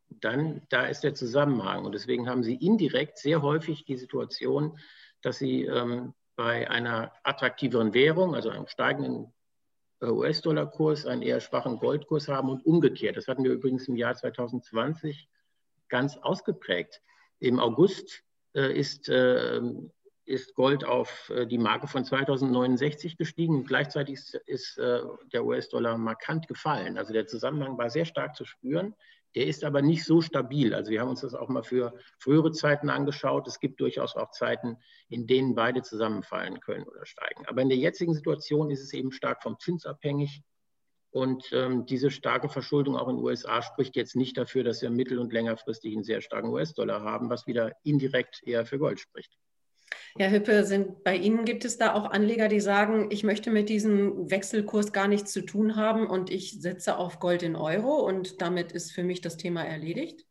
dann 0.09 0.61
da 0.69 0.85
ist 0.85 1.03
der 1.03 1.13
Zusammenhang. 1.13 1.85
Und 1.85 1.93
deswegen 1.93 2.29
haben 2.29 2.43
Sie 2.43 2.55
indirekt 2.55 3.17
sehr 3.17 3.41
häufig 3.41 3.85
die 3.85 3.97
Situation, 3.97 4.79
dass 5.21 5.37
Sie 5.37 5.65
ähm, 5.65 6.13
bei 6.35 6.69
einer 6.69 7.11
attraktiveren 7.23 7.93
Währung, 7.93 8.35
also 8.35 8.49
einem 8.49 8.67
steigenden 8.67 9.33
äh, 10.01 10.07
US-Dollar-Kurs, 10.07 11.05
einen 11.05 11.21
eher 11.21 11.39
schwachen 11.39 11.79
Goldkurs 11.79 12.27
haben 12.27 12.49
und 12.49 12.65
umgekehrt. 12.65 13.17
Das 13.17 13.27
hatten 13.27 13.43
wir 13.43 13.51
übrigens 13.51 13.87
im 13.87 13.95
Jahr 13.95 14.15
2020 14.15 15.27
ganz 15.89 16.17
ausgeprägt. 16.17 17.01
Im 17.39 17.59
August 17.59 18.23
äh, 18.53 18.77
ist, 18.77 19.09
äh, 19.09 19.61
ist 20.29 20.53
Gold 20.53 20.85
auf 20.85 21.31
äh, 21.31 21.47
die 21.47 21.57
Marke 21.57 21.87
von 21.87 22.05
2069 22.05 23.17
gestiegen 23.17 23.65
gleichzeitig 23.65 24.13
ist, 24.13 24.35
ist 24.45 24.77
äh, 24.77 25.01
der 25.33 25.43
US-Dollar 25.43 25.97
markant 25.97 26.47
gefallen. 26.47 26.97
Also 26.97 27.13
der 27.13 27.25
Zusammenhang 27.25 27.77
war 27.77 27.89
sehr 27.89 28.05
stark 28.05 28.35
zu 28.35 28.45
spüren. 28.45 28.93
Der 29.35 29.47
ist 29.47 29.63
aber 29.63 29.81
nicht 29.81 30.05
so 30.05 30.21
stabil. 30.21 30.73
Also 30.73 30.91
wir 30.91 31.01
haben 31.01 31.09
uns 31.09 31.21
das 31.21 31.33
auch 31.33 31.49
mal 31.49 31.63
für 31.63 31.95
frühere 32.19 32.51
Zeiten 32.51 32.89
angeschaut. 32.89 33.47
Es 33.47 33.59
gibt 33.59 33.79
durchaus 33.79 34.15
auch 34.15 34.29
Zeiten, 34.31 34.77
in 35.07 35.25
denen 35.25 35.55
beide 35.55 35.81
zusammenfallen 35.81 36.59
können 36.59 36.85
oder 36.85 37.05
steigen. 37.05 37.45
Aber 37.47 37.61
in 37.61 37.69
der 37.69 37.77
jetzigen 37.77 38.13
Situation 38.13 38.69
ist 38.69 38.83
es 38.83 38.93
eben 38.93 39.11
stark 39.11 39.41
vom 39.41 39.59
Zins 39.59 39.85
abhängig. 39.85 40.43
Und 41.11 41.49
ähm, 41.53 41.87
diese 41.87 42.11
starke 42.11 42.49
Verschuldung 42.49 42.95
auch 42.95 43.07
in 43.07 43.15
den 43.15 43.25
USA 43.25 43.63
spricht 43.63 43.95
jetzt 43.95 44.15
nicht 44.15 44.37
dafür, 44.37 44.63
dass 44.63 44.83
wir 44.83 44.91
mittel- 44.91 45.17
und 45.17 45.33
längerfristig 45.33 45.93
einen 45.95 46.03
sehr 46.03 46.21
starken 46.21 46.49
US-Dollar 46.49 47.01
haben, 47.01 47.31
was 47.31 47.47
wieder 47.47 47.71
indirekt 47.83 48.41
eher 48.43 48.65
für 48.67 48.77
Gold 48.77 48.99
spricht. 48.99 49.39
Herr 50.17 50.31
Hüppe, 50.31 50.65
sind, 50.65 51.03
bei 51.03 51.15
Ihnen 51.15 51.45
gibt 51.45 51.65
es 51.65 51.77
da 51.77 51.93
auch 51.93 52.05
Anleger, 52.05 52.47
die 52.47 52.59
sagen, 52.59 53.07
ich 53.09 53.23
möchte 53.23 53.51
mit 53.51 53.69
diesem 53.69 54.29
Wechselkurs 54.29 54.91
gar 54.91 55.07
nichts 55.07 55.31
zu 55.31 55.41
tun 55.41 55.75
haben 55.75 56.07
und 56.07 56.29
ich 56.29 56.59
setze 56.59 56.97
auf 56.97 57.19
Gold 57.19 57.43
in 57.43 57.55
Euro 57.55 58.05
und 58.05 58.41
damit 58.41 58.71
ist 58.71 58.91
für 58.91 59.03
mich 59.03 59.21
das 59.21 59.37
Thema 59.37 59.63
erledigt? 59.63 60.25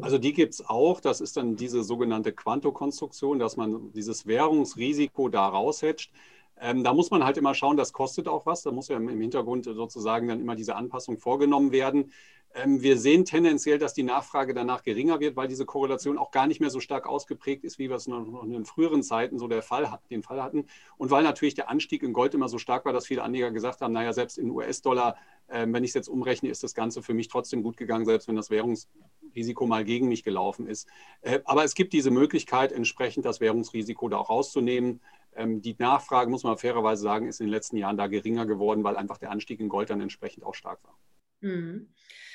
Also 0.00 0.18
die 0.18 0.32
gibt 0.32 0.54
es 0.54 0.66
auch. 0.66 1.00
Das 1.00 1.20
ist 1.20 1.36
dann 1.36 1.56
diese 1.56 1.82
sogenannte 1.82 2.32
Quantokonstruktion, 2.32 3.38
dass 3.38 3.56
man 3.56 3.92
dieses 3.92 4.26
Währungsrisiko 4.26 5.28
da 5.28 5.48
raushatcht. 5.48 6.12
Ähm, 6.60 6.84
da 6.84 6.94
muss 6.94 7.10
man 7.10 7.24
halt 7.24 7.36
immer 7.36 7.54
schauen, 7.54 7.76
das 7.76 7.92
kostet 7.92 8.28
auch 8.28 8.46
was. 8.46 8.62
Da 8.62 8.70
muss 8.70 8.88
ja 8.88 8.96
im 8.96 9.20
Hintergrund 9.20 9.64
sozusagen 9.64 10.28
dann 10.28 10.40
immer 10.40 10.54
diese 10.54 10.76
Anpassung 10.76 11.18
vorgenommen 11.18 11.72
werden. 11.72 12.12
Ähm, 12.54 12.82
wir 12.82 12.98
sehen 12.98 13.24
tendenziell, 13.24 13.78
dass 13.78 13.94
die 13.94 14.02
Nachfrage 14.02 14.52
danach 14.52 14.82
geringer 14.82 15.20
wird, 15.20 15.36
weil 15.36 15.48
diese 15.48 15.64
Korrelation 15.64 16.18
auch 16.18 16.30
gar 16.30 16.46
nicht 16.46 16.60
mehr 16.60 16.70
so 16.70 16.80
stark 16.80 17.06
ausgeprägt 17.06 17.64
ist, 17.64 17.78
wie 17.78 17.88
wir 17.88 17.96
es 17.96 18.06
noch 18.06 18.42
in 18.44 18.64
früheren 18.64 19.02
Zeiten 19.02 19.38
so 19.38 19.48
der 19.48 19.62
Fall, 19.62 19.98
den 20.10 20.22
Fall 20.22 20.42
hatten. 20.42 20.66
Und 20.98 21.10
weil 21.10 21.22
natürlich 21.22 21.54
der 21.54 21.70
Anstieg 21.70 22.02
in 22.02 22.12
Gold 22.12 22.34
immer 22.34 22.48
so 22.48 22.58
stark 22.58 22.84
war, 22.84 22.92
dass 22.92 23.06
viele 23.06 23.22
Anleger 23.22 23.50
gesagt 23.50 23.80
haben, 23.80 23.92
naja, 23.92 24.12
selbst 24.12 24.38
in 24.38 24.50
US-Dollar, 24.50 25.16
äh, 25.48 25.66
wenn 25.68 25.84
ich 25.84 25.90
es 25.90 25.94
jetzt 25.94 26.08
umrechne, 26.08 26.50
ist 26.50 26.62
das 26.62 26.74
Ganze 26.74 27.02
für 27.02 27.14
mich 27.14 27.28
trotzdem 27.28 27.62
gut 27.62 27.76
gegangen, 27.76 28.04
selbst 28.04 28.28
wenn 28.28 28.36
das 28.36 28.50
Währungsrisiko 28.50 29.66
mal 29.66 29.84
gegen 29.84 30.08
mich 30.08 30.22
gelaufen 30.22 30.66
ist. 30.66 30.88
Äh, 31.22 31.40
aber 31.44 31.64
es 31.64 31.74
gibt 31.74 31.92
diese 31.94 32.10
Möglichkeit, 32.10 32.72
entsprechend 32.72 33.24
das 33.24 33.40
Währungsrisiko 33.40 34.08
da 34.08 34.18
auch 34.18 34.28
rauszunehmen. 34.28 35.00
Ähm, 35.34 35.62
die 35.62 35.74
Nachfrage, 35.78 36.30
muss 36.30 36.44
man 36.44 36.58
fairerweise 36.58 37.02
sagen, 37.02 37.28
ist 37.28 37.40
in 37.40 37.46
den 37.46 37.52
letzten 37.52 37.78
Jahren 37.78 37.96
da 37.96 38.08
geringer 38.08 38.44
geworden, 38.44 38.84
weil 38.84 38.96
einfach 38.96 39.16
der 39.16 39.30
Anstieg 39.30 39.60
in 39.60 39.70
Gold 39.70 39.88
dann 39.88 40.02
entsprechend 40.02 40.44
auch 40.44 40.54
stark 40.54 40.84
war. 40.84 40.98
Mhm. 41.42 41.92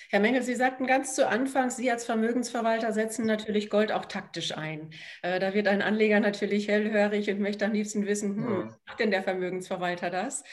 Herr 0.09 0.21
Mengel, 0.21 0.41
Sie 0.41 0.55
sagten 0.55 0.87
ganz 0.87 1.15
zu 1.15 1.27
Anfang, 1.27 1.69
Sie 1.69 1.91
als 1.91 2.05
Vermögensverwalter 2.05 2.93
setzen 2.93 3.25
natürlich 3.25 3.69
Gold 3.69 3.91
auch 3.91 4.05
taktisch 4.05 4.55
ein. 4.55 4.91
Äh, 5.21 5.39
da 5.39 5.53
wird 5.53 5.67
ein 5.67 5.81
Anleger 5.81 6.21
natürlich 6.21 6.69
hellhörig 6.69 7.29
und 7.29 7.41
möchte 7.41 7.65
am 7.65 7.73
liebsten 7.73 8.05
wissen, 8.05 8.35
hm, 8.37 8.73
macht 8.85 8.99
denn 8.99 9.11
der 9.11 9.23
Vermögensverwalter 9.23 10.09
das? 10.09 10.43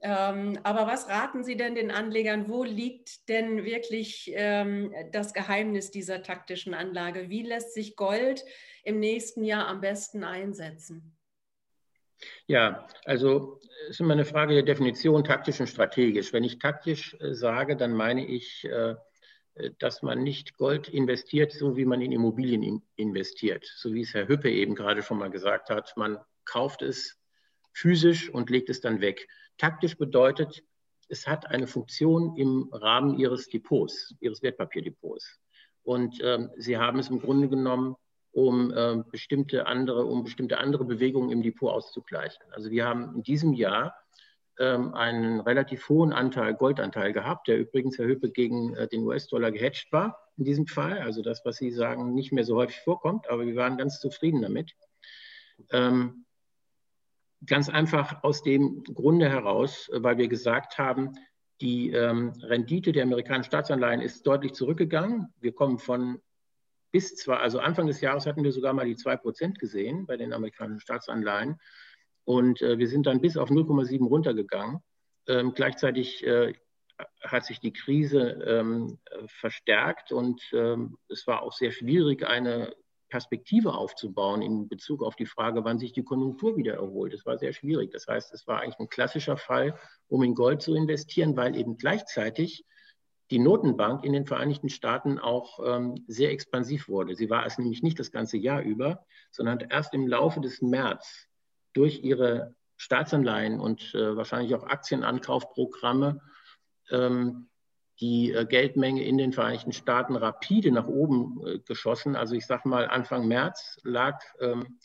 Ähm, 0.00 0.58
aber 0.62 0.86
was 0.86 1.08
raten 1.08 1.44
Sie 1.44 1.56
denn 1.56 1.74
den 1.74 1.90
Anlegern? 1.90 2.48
Wo 2.48 2.64
liegt 2.64 3.28
denn 3.28 3.64
wirklich 3.64 4.30
ähm, 4.34 4.94
das 5.12 5.34
Geheimnis 5.34 5.90
dieser 5.90 6.22
taktischen 6.22 6.72
Anlage? 6.74 7.28
Wie 7.28 7.42
lässt 7.42 7.74
sich 7.74 7.96
Gold 7.96 8.44
im 8.84 9.00
nächsten 9.00 9.44
Jahr 9.44 9.66
am 9.66 9.80
besten 9.80 10.24
einsetzen? 10.24 11.13
Ja, 12.46 12.86
also 13.04 13.60
es 13.84 13.90
ist 13.90 14.00
immer 14.00 14.14
eine 14.14 14.24
Frage 14.24 14.54
der 14.54 14.62
Definition 14.62 15.24
taktisch 15.24 15.60
und 15.60 15.68
strategisch. 15.68 16.32
Wenn 16.32 16.44
ich 16.44 16.58
taktisch 16.58 17.16
äh, 17.20 17.34
sage, 17.34 17.76
dann 17.76 17.92
meine 17.94 18.26
ich, 18.26 18.64
äh, 18.64 18.94
äh, 19.54 19.70
dass 19.78 20.02
man 20.02 20.22
nicht 20.22 20.56
Gold 20.56 20.88
investiert, 20.88 21.52
so 21.52 21.76
wie 21.76 21.84
man 21.84 22.00
in 22.00 22.12
Immobilien 22.12 22.82
investiert. 22.96 23.66
So 23.76 23.92
wie 23.94 24.02
es 24.02 24.14
Herr 24.14 24.28
Hüppe 24.28 24.50
eben 24.50 24.74
gerade 24.74 25.02
schon 25.02 25.18
mal 25.18 25.30
gesagt 25.30 25.70
hat. 25.70 25.96
Man 25.96 26.18
kauft 26.44 26.82
es 26.82 27.18
physisch 27.72 28.30
und 28.30 28.50
legt 28.50 28.68
es 28.70 28.80
dann 28.80 29.00
weg. 29.00 29.28
Taktisch 29.58 29.96
bedeutet, 29.96 30.62
es 31.08 31.26
hat 31.26 31.46
eine 31.46 31.66
Funktion 31.66 32.36
im 32.36 32.70
Rahmen 32.72 33.18
Ihres 33.18 33.48
Depots, 33.48 34.14
Ihres 34.20 34.42
Wertpapierdepots. 34.42 35.38
Und 35.82 36.18
ähm, 36.22 36.50
Sie 36.56 36.78
haben 36.78 36.98
es 36.98 37.10
im 37.10 37.20
Grunde 37.20 37.48
genommen 37.48 37.96
um 38.34 38.72
äh, 38.72 39.02
bestimmte 39.10 39.66
andere, 39.66 40.04
um 40.04 40.24
bestimmte 40.24 40.58
andere 40.58 40.84
Bewegungen 40.84 41.30
im 41.30 41.42
Depot 41.42 41.70
auszugleichen. 41.70 42.44
Also 42.50 42.70
wir 42.70 42.84
haben 42.84 43.14
in 43.14 43.22
diesem 43.22 43.52
Jahr 43.52 43.94
ähm, 44.58 44.92
einen 44.94 45.40
relativ 45.40 45.88
hohen 45.88 46.12
Anteil, 46.12 46.54
Goldanteil 46.54 47.12
gehabt, 47.12 47.46
der 47.48 47.58
übrigens, 47.58 47.96
Herr 47.98 48.06
Höpe, 48.06 48.30
gegen 48.30 48.74
äh, 48.74 48.88
den 48.88 49.04
US-Dollar 49.04 49.52
gehatcht 49.52 49.92
war 49.92 50.18
in 50.36 50.44
diesem 50.44 50.66
Fall. 50.66 50.98
Also 50.98 51.22
das, 51.22 51.44
was 51.44 51.56
Sie 51.56 51.70
sagen, 51.70 52.12
nicht 52.14 52.32
mehr 52.32 52.44
so 52.44 52.56
häufig 52.56 52.80
vorkommt, 52.80 53.30
aber 53.30 53.46
wir 53.46 53.54
waren 53.54 53.78
ganz 53.78 54.00
zufrieden 54.00 54.42
damit. 54.42 54.74
Ähm, 55.70 56.24
ganz 57.46 57.68
einfach 57.68 58.24
aus 58.24 58.42
dem 58.42 58.82
Grunde 58.82 59.28
heraus, 59.28 59.88
weil 59.92 60.18
wir 60.18 60.28
gesagt 60.28 60.78
haben, 60.78 61.12
die 61.60 61.90
ähm, 61.90 62.32
Rendite 62.42 62.90
der 62.90 63.04
amerikanischen 63.04 63.48
Staatsanleihen 63.48 64.00
ist 64.00 64.26
deutlich 64.26 64.54
zurückgegangen. 64.54 65.32
Wir 65.40 65.52
kommen 65.52 65.78
von 65.78 66.20
bis 66.94 67.16
zwar, 67.16 67.40
also 67.40 67.58
Anfang 67.58 67.88
des 67.88 68.00
Jahres 68.00 68.24
hatten 68.24 68.44
wir 68.44 68.52
sogar 68.52 68.72
mal 68.72 68.86
die 68.86 68.94
2% 68.94 69.58
gesehen 69.58 70.06
bei 70.06 70.16
den 70.16 70.32
amerikanischen 70.32 70.78
Staatsanleihen. 70.78 71.58
Und 72.22 72.62
äh, 72.62 72.78
wir 72.78 72.86
sind 72.86 73.06
dann 73.06 73.20
bis 73.20 73.36
auf 73.36 73.50
0,7 73.50 74.06
runtergegangen. 74.06 74.78
Ähm, 75.26 75.54
gleichzeitig 75.54 76.24
äh, 76.24 76.52
hat 77.20 77.46
sich 77.46 77.58
die 77.58 77.72
Krise 77.72 78.20
ähm, 78.46 79.00
verstärkt 79.26 80.12
und 80.12 80.40
ähm, 80.52 80.96
es 81.08 81.26
war 81.26 81.42
auch 81.42 81.52
sehr 81.52 81.72
schwierig, 81.72 82.24
eine 82.24 82.72
Perspektive 83.08 83.74
aufzubauen 83.74 84.40
in 84.40 84.68
Bezug 84.68 85.02
auf 85.02 85.16
die 85.16 85.26
Frage, 85.26 85.64
wann 85.64 85.80
sich 85.80 85.92
die 85.92 86.04
Konjunktur 86.04 86.56
wieder 86.56 86.74
erholt. 86.74 87.12
Das 87.12 87.26
war 87.26 87.38
sehr 87.38 87.52
schwierig. 87.52 87.90
Das 87.90 88.06
heißt, 88.06 88.32
es 88.32 88.46
war 88.46 88.60
eigentlich 88.60 88.78
ein 88.78 88.88
klassischer 88.88 89.36
Fall, 89.36 89.76
um 90.06 90.22
in 90.22 90.36
Gold 90.36 90.62
zu 90.62 90.76
investieren, 90.76 91.36
weil 91.36 91.56
eben 91.56 91.76
gleichzeitig 91.76 92.64
die 93.30 93.38
Notenbank 93.38 94.04
in 94.04 94.12
den 94.12 94.26
Vereinigten 94.26 94.68
Staaten 94.68 95.18
auch 95.18 95.58
ähm, 95.64 96.04
sehr 96.06 96.30
expansiv 96.30 96.88
wurde. 96.88 97.14
Sie 97.14 97.30
war 97.30 97.46
es 97.46 97.58
nämlich 97.58 97.82
nicht 97.82 97.98
das 97.98 98.10
ganze 98.10 98.36
Jahr 98.36 98.62
über, 98.62 99.04
sondern 99.30 99.60
erst 99.60 99.94
im 99.94 100.06
Laufe 100.06 100.40
des 100.40 100.60
März 100.60 101.28
durch 101.72 102.04
ihre 102.04 102.54
Staatsanleihen 102.76 103.60
und 103.60 103.94
äh, 103.94 104.16
wahrscheinlich 104.16 104.54
auch 104.54 104.64
Aktienankaufprogramme 104.64 106.20
ähm, 106.90 107.48
die 108.00 108.32
äh, 108.32 108.44
Geldmenge 108.44 109.04
in 109.04 109.18
den 109.18 109.32
Vereinigten 109.32 109.72
Staaten 109.72 110.16
rapide 110.16 110.72
nach 110.72 110.86
oben 110.86 111.40
äh, 111.46 111.58
geschossen. 111.60 112.16
Also 112.16 112.34
ich 112.34 112.46
sage 112.46 112.68
mal, 112.68 112.88
Anfang 112.88 113.26
März 113.28 113.78
lag 113.84 114.20
ähm, 114.40 114.78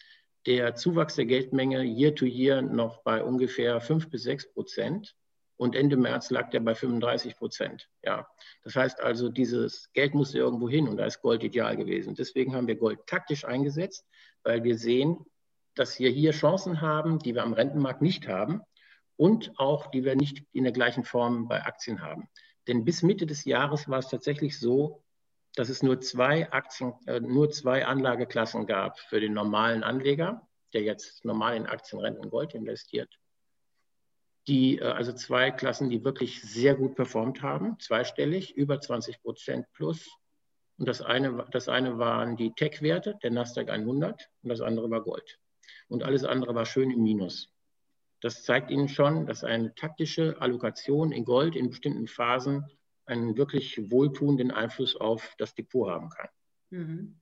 der 0.46 0.76
Zuwachs 0.76 1.16
der 1.16 1.26
Geldmenge 1.26 1.84
year 1.84 2.16
to 2.16 2.26
year 2.26 2.62
noch 2.62 3.04
bei 3.04 3.24
ungefähr 3.24 3.82
5 3.82 4.10
bis 4.10 4.24
6 4.24 4.54
Prozent. 4.54 5.16
Und 5.60 5.76
Ende 5.76 5.98
März 5.98 6.30
lag 6.30 6.52
der 6.52 6.62
bei 6.62 6.74
35 6.74 7.36
Prozent. 7.36 7.90
Ja, 8.02 8.26
das 8.64 8.78
heißt 8.78 9.02
also, 9.02 9.28
dieses 9.28 9.92
Geld 9.92 10.14
musste 10.14 10.38
irgendwo 10.38 10.70
hin 10.70 10.88
und 10.88 10.96
da 10.96 11.06
ist 11.06 11.22
Gold 11.22 11.44
ideal 11.44 11.76
gewesen. 11.76 12.16
Deswegen 12.16 12.56
haben 12.56 12.68
wir 12.68 12.78
Gold 12.78 13.06
taktisch 13.08 13.44
eingesetzt, 13.44 14.08
weil 14.44 14.64
wir 14.64 14.78
sehen, 14.78 15.18
dass 15.76 16.00
wir 16.00 16.12
hier 16.12 16.32
Chancen 16.32 16.80
haben, 16.80 17.20
die 17.20 17.36
wir 17.36 17.44
am 17.44 17.52
Rentenmarkt 17.52 18.02
nicht 18.02 18.26
haben 18.30 18.62
und 19.18 19.52
auch 19.60 19.88
die 19.88 20.06
wir 20.06 20.16
nicht 20.16 20.46
in 20.54 20.64
der 20.64 20.72
gleichen 20.72 21.04
Form 21.04 21.50
bei 21.50 21.62
Aktien 21.66 22.02
haben. 22.02 22.30
Denn 22.70 22.86
bis 22.86 23.04
Mitte 23.04 23.26
des 23.26 23.44
Jahres 23.44 23.90
war 23.90 24.00
es 24.00 24.08
tatsächlich 24.08 24.58
so, 24.58 25.04
dass 25.56 25.68
es 25.68 25.84
nur 25.84 26.00
zwei 26.00 26.50
Aktien, 26.54 26.94
äh, 27.06 27.20
nur 27.20 27.50
zwei 27.50 27.86
Anlageklassen 27.86 28.66
gab 28.66 28.98
für 28.98 29.20
den 29.20 29.34
normalen 29.34 29.84
Anleger, 29.84 30.48
der 30.72 30.84
jetzt 30.84 31.26
normal 31.26 31.58
in 31.58 31.66
Aktien, 31.66 32.00
Renten, 32.00 32.30
Gold 32.30 32.56
investiert 32.56 33.19
die, 34.50 34.80
äh, 34.80 34.84
also 34.84 35.14
zwei 35.14 35.52
Klassen, 35.52 35.90
die 35.90 36.04
wirklich 36.04 36.42
sehr 36.42 36.76
gut 36.76 36.96
performt 36.96 37.42
haben, 37.42 37.80
zweistellig, 37.80 38.56
über 38.56 38.82
20 38.82 39.22
Prozent 39.22 39.66
plus. 39.74 40.10
Und 40.78 40.88
das 40.88 41.02
eine, 41.02 41.46
das 41.52 41.70
eine 41.70 42.00
waren 42.00 42.36
die 42.36 42.54
Tech-Werte, 42.54 43.18
der 43.22 43.32
Nasdaq 43.32 43.70
100, 43.70 44.30
und 44.44 44.50
das 44.50 44.62
andere 44.62 44.90
war 44.90 45.02
Gold. 45.02 45.40
Und 45.88 46.04
alles 46.04 46.24
andere 46.24 46.56
war 46.56 46.66
schön 46.66 46.90
im 46.90 47.04
Minus. 47.04 47.54
Das 48.22 48.44
zeigt 48.44 48.72
Ihnen 48.72 48.90
schon, 48.90 49.26
dass 49.26 49.44
eine 49.44 49.74
taktische 49.76 50.42
Allokation 50.42 51.12
in 51.12 51.24
Gold 51.24 51.56
in 51.56 51.70
bestimmten 51.70 52.08
Phasen 52.08 52.66
einen 53.06 53.38
wirklich 53.38 53.90
wohltuenden 53.92 54.52
Einfluss 54.52 54.96
auf 54.96 55.36
das 55.38 55.56
Depot 55.56 55.90
haben 55.90 56.10
kann. 56.10 56.30
Mhm. 56.70 57.20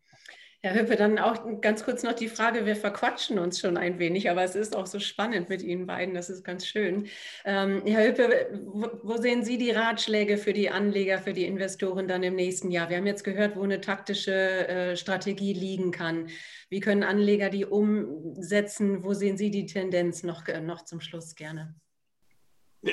Herr 0.63 0.74
Hüppe, 0.74 0.96
dann 0.96 1.20
auch 1.20 1.62
ganz 1.62 1.84
kurz 1.84 2.02
noch 2.02 2.13
die 2.13 2.28
Frage, 2.28 2.65
wir 2.65 2.76
verquatschen 2.76 3.38
uns 3.38 3.60
schon 3.60 3.78
ein 3.78 4.00
wenig, 4.00 4.30
aber 4.32 4.43
es 4.43 4.56
ist 4.56 4.76
auch 4.76 4.88
so 4.88 5.00
spannend 5.00 5.50
mit 5.50 5.62
Ihnen 5.62 5.86
beiden, 5.86 6.15
das 6.15 6.32
ist 6.32 6.43
ganz 6.43 6.65
schön. 6.65 7.08
Ähm, 7.46 7.84
Herr 7.86 8.08
Hüppe, 8.08 8.62
wo, 8.65 8.89
wo, 9.04 9.17
sehen 9.17 9.43
Sie 9.43 9.60
die 9.60 9.70
Ratschläge 9.70 10.38
für 10.38 10.54
die 10.54 10.72
Anleger, 10.72 11.20
für 11.20 11.34
die 11.34 11.46
Investoren 11.46 12.08
dann 12.08 12.24
im 12.24 12.36
nächsten 12.36 12.72
Jahr? 12.72 12.89
Wir 12.89 12.98
haben 12.98 13.06
jetzt 13.06 13.24
gehört, 13.24 13.56
wo 13.56 13.62
eine 13.62 13.82
taktische 13.82 14.67
äh, 14.67 14.96
Strategie 14.98 15.54
liegen 15.54 15.91
kann. 15.91 16.28
Wie 16.70 16.80
können 16.80 17.04
Anleger 17.04 17.52
die 17.52 17.65
umsetzen? 17.65 19.04
Wo 19.04 19.13
sehen 19.13 19.38
Sie 19.38 19.52
die 19.52 19.67
Tendenz 19.67 20.24
noch, 20.24 20.48
äh, 20.48 20.60
noch 20.60 20.84
zum 20.86 21.02
Schluss 21.02 21.36
gerne? 21.36 21.76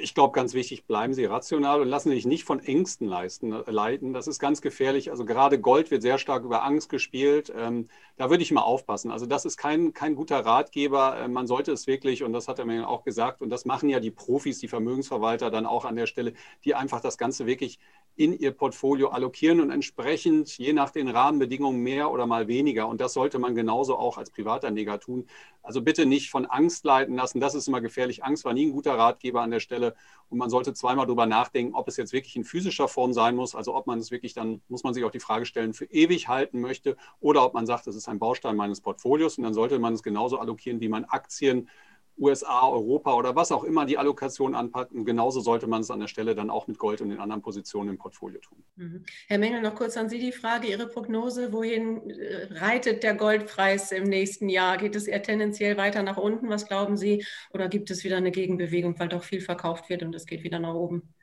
Ich 0.02 0.14
glaube, 0.14 0.33
ganz 0.33 0.54
wichtig, 0.54 0.87
bleiben 0.87 1.14
Sie 1.14 1.24
rational 1.24 1.80
und 1.80 1.88
lassen 1.88 2.09
Sie 2.09 2.16
sich 2.16 2.26
nicht 2.26 2.44
von 2.44 2.59
Ängsten 2.59 3.07
leisten, 3.07 3.52
äh, 3.52 3.70
leiten. 3.70 4.12
Das 4.12 4.26
ist 4.26 4.38
ganz 4.40 4.61
gefährlich. 4.61 5.11
Also 5.11 5.24
gerade 5.24 5.61
Gold 5.61 5.90
wird 5.90 6.02
sehr 6.02 6.18
stark 6.18 6.44
über 6.44 6.64
Angst 6.64 6.88
gespielt. 6.88 7.52
Ähm, 7.57 7.88
da 8.16 8.30
würde 8.30 8.42
ich 8.42 8.50
mal 8.50 8.62
aufpassen. 8.62 9.11
Also 9.11 9.26
das 9.26 9.44
ist 9.44 9.57
kein, 9.57 9.92
kein 9.92 10.14
guter 10.14 10.40
Ratgeber. 10.40 11.18
Äh, 11.18 11.28
man 11.28 11.46
sollte 11.46 11.70
es 11.70 11.87
wirklich, 11.87 12.22
und 12.22 12.33
das 12.33 12.48
hat 12.48 12.59
er 12.59 12.64
mir 12.64 12.88
auch 12.88 13.04
gesagt, 13.04 13.42
und 13.42 13.50
das 13.50 13.66
machen 13.66 13.88
ja 13.88 14.00
die 14.00 14.11
Profis, 14.11 14.59
die 14.59 14.68
Vermögensverwalter 14.68 15.50
dann 15.50 15.66
auch 15.66 15.85
an 15.85 15.96
der 15.96 16.07
Stelle, 16.07 16.33
die 16.64 16.74
einfach 16.74 17.00
das 17.00 17.18
Ganze 17.18 17.46
wirklich 17.46 17.78
in 18.16 18.33
ihr 18.38 18.52
Portfolio 18.52 19.09
allokieren 19.09 19.61
und 19.61 19.70
entsprechend 19.70 20.57
je 20.57 20.72
nach 20.72 20.90
den 20.90 21.09
Rahmenbedingungen 21.09 21.80
mehr 21.80 22.11
oder 22.11 22.26
mal 22.26 22.48
weniger. 22.48 22.88
Und 22.88 23.00
das 23.00 23.12
sollte 23.12 23.38
man 23.38 23.54
genauso 23.54 23.96
auch 23.96 24.18
als 24.18 24.30
Privatanleger 24.30 24.98
tun. 25.00 25.26
Also 25.62 25.83
bitte 25.83 26.07
nicht 26.07 26.30
von 26.30 26.46
Angst 26.46 26.85
leiten 26.85 27.16
lassen. 27.16 27.40
Das 27.40 27.54
ist 27.54 27.66
immer 27.68 27.80
gefährlich. 27.80 28.24
Angst 28.24 28.44
war 28.44 28.54
nie 28.54 28.66
ein 28.66 28.72
guter 28.72 28.96
Ratgeber 28.96 29.42
an 29.42 29.50
der 29.50 29.61
Stelle. 29.61 29.84
Und 30.31 30.38
man 30.38 30.51
sollte 30.51 30.73
zweimal 30.73 31.07
darüber 31.07 31.27
nachdenken, 31.27 31.75
ob 31.75 31.87
es 31.88 31.97
jetzt 31.97 32.12
wirklich 32.12 32.35
in 32.37 32.44
physischer 32.44 32.88
Form 32.88 33.12
sein 33.12 33.37
muss. 33.37 33.55
Also 33.55 33.75
ob 33.75 33.87
man 33.87 33.99
es 33.99 34.11
wirklich 34.11 34.35
dann, 34.35 34.62
muss 34.68 34.83
man 34.83 34.94
sich 34.94 35.05
auch 35.05 35.11
die 35.11 35.20
Frage 35.20 35.47
stellen, 35.47 35.75
für 35.75 35.85
ewig 35.87 36.29
halten 36.29 36.61
möchte 36.61 36.97
oder 37.20 37.44
ob 37.44 37.55
man 37.55 37.66
sagt, 37.66 37.87
es 37.87 37.97
ist 37.97 38.09
ein 38.09 38.18
Baustein 38.18 38.57
meines 38.57 38.81
Portfolios. 38.81 39.38
Und 39.38 39.44
dann 39.44 39.55
sollte 39.55 39.79
man 39.79 39.94
es 39.94 40.03
genauso 40.03 40.38
allokieren, 40.38 40.81
wie 40.81 40.88
man 40.88 41.05
Aktien 41.05 41.68
USA, 42.16 42.68
Europa 42.68 43.14
oder 43.14 43.35
was 43.35 43.50
auch 43.50 43.64
immer 43.64 43.87
die 43.87 43.98
Allokation 43.98 44.55
anpacken. 44.55 45.05
Genauso 45.05 45.40
sollte 45.40 45.66
man 45.66 45.81
es 45.81 45.90
an 45.90 46.00
der 46.00 46.07
Stelle 46.07 46.35
dann 46.35 46.50
auch 46.50 46.66
mit 46.66 46.79
Gold 46.79 47.00
und 47.00 47.11
den 47.11 47.18
anderen 47.18 47.42
Positionen 47.42 47.90
im 47.90 47.98
Portfolio 47.98 48.40
tun. 48.40 48.62
Mhm. 48.77 49.05
Herr 49.29 49.38
Mengel, 49.38 49.62
noch 49.62 49.74
kurz 49.74 49.96
an 49.96 50.09
Sie 50.09 50.18
die 50.18 50.33
Frage, 50.33 50.68
Ihre 50.68 50.87
Prognose, 50.87 51.53
wohin 51.53 52.11
äh, 52.11 52.48
reitet 52.53 53.03
der 53.03 53.14
Goldpreis 53.14 53.92
im 53.92 54.05
nächsten 54.05 54.48
Jahr? 54.48 54.77
Geht 54.77 54.94
es 54.96 55.07
eher 55.07 55.22
tendenziell 55.22 55.77
weiter 55.77 56.03
nach 56.03 56.16
unten, 56.16 56.48
was 56.48 56.66
glauben 56.66 56.96
Sie? 56.96 57.24
Oder 57.53 57.68
gibt 57.68 57.90
es 57.90 58.05
wieder 58.05 58.16
eine 58.16 58.31
Gegenbewegung, 58.31 58.98
weil 58.98 59.09
doch 59.09 59.24
viel 59.24 59.40
verkauft 59.40 59.88
wird 59.90 60.03
und 60.03 60.14
es 60.14 60.27
geht 60.27 60.44
wieder 60.44 60.61
nach 60.61 60.74
oben? 60.74 61.14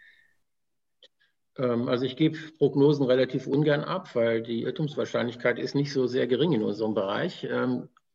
Ähm, 1.57 1.87
also 1.87 2.05
ich 2.05 2.15
gebe 2.15 2.37
Prognosen 2.57 3.05
relativ 3.05 3.47
ungern 3.47 3.83
ab, 3.83 4.15
weil 4.15 4.41
die 4.41 4.63
Irrtumswahrscheinlichkeit 4.63 5.59
ist 5.59 5.75
nicht 5.75 5.91
so 5.91 6.07
sehr 6.07 6.27
gering 6.27 6.53
in 6.53 6.63
unserem 6.63 6.93
Bereich. 6.93 7.47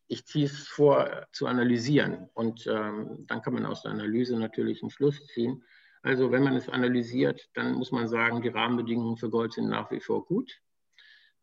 Ich 0.09 0.27
ziehe 0.27 0.47
es 0.47 0.69
vor 0.69 1.27
zu 1.33 1.47
analysieren 1.47 2.29
und 2.35 2.67
ähm, 2.67 3.25
dann 3.27 3.43
kann 3.43 3.55
man 3.55 3.67
aus 3.67 3.83
der 3.83 3.93
Analyse 3.93 4.37
natürlich 4.37 4.83
einen 4.83 4.91
Schluss 4.91 5.25
ziehen. 5.27 5.65
Also 6.03 6.31
wenn 6.31 6.45
man 6.45 6.55
es 6.55 6.69
analysiert, 6.69 7.49
dann 7.55 7.75
muss 7.75 7.91
man 7.91 8.07
sagen, 8.07 8.41
die 8.41 8.49
Rahmenbedingungen 8.49 9.17
für 9.17 9.31
Gold 9.31 9.53
sind 9.53 9.69
nach 9.69 9.91
wie 9.91 10.01
vor 10.01 10.25
gut. 10.25 10.61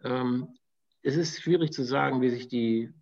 Ähm, 0.03 0.57
es 1.01 1.17
ist 1.17 1.41
schwierig 1.41 1.73
zu 1.73 1.83
sagen, 1.83 2.21
wie 2.21 2.29
sich 2.29 2.47
die 2.47 2.93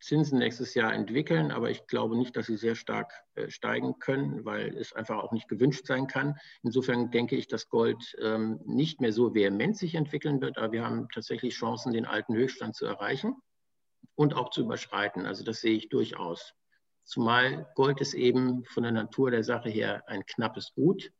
Zinsen 0.00 0.38
nächstes 0.38 0.74
Jahr 0.74 0.92
entwickeln, 0.92 1.52
aber 1.52 1.70
ich 1.70 1.86
glaube 1.86 2.16
nicht, 2.16 2.34
dass 2.36 2.46
sie 2.46 2.56
sehr 2.56 2.74
stark 2.74 3.12
äh, 3.34 3.50
steigen 3.50 3.98
können, 3.98 4.44
weil 4.44 4.76
es 4.76 4.92
einfach 4.92 5.18
auch 5.18 5.32
nicht 5.32 5.48
gewünscht 5.48 5.86
sein 5.86 6.06
kann. 6.06 6.38
Insofern 6.62 7.10
denke 7.10 7.36
ich, 7.36 7.46
dass 7.46 7.68
Gold 7.68 8.16
ähm, 8.20 8.60
nicht 8.64 9.00
mehr 9.00 9.12
so 9.12 9.34
vehement 9.34 9.76
sich 9.76 9.94
entwickeln 9.94 10.40
wird, 10.40 10.56
aber 10.56 10.72
wir 10.72 10.84
haben 10.84 11.08
tatsächlich 11.10 11.54
Chancen, 11.54 11.92
den 11.92 12.06
alten 12.06 12.34
Höchststand 12.34 12.74
zu 12.74 12.86
erreichen 12.86 13.36
und 14.14 14.34
auch 14.34 14.50
zu 14.50 14.62
überschreiten. 14.62 15.26
Also 15.26 15.44
das 15.44 15.60
sehe 15.60 15.74
ich 15.74 15.88
durchaus. 15.88 16.54
Zumal 17.04 17.70
Gold 17.74 18.00
ist 18.00 18.14
eben 18.14 18.64
von 18.64 18.84
der 18.84 18.92
Natur 18.92 19.30
der 19.30 19.44
Sache 19.44 19.68
her 19.68 20.04
ein 20.06 20.24
knappes 20.26 20.72
Gut. 20.74 21.12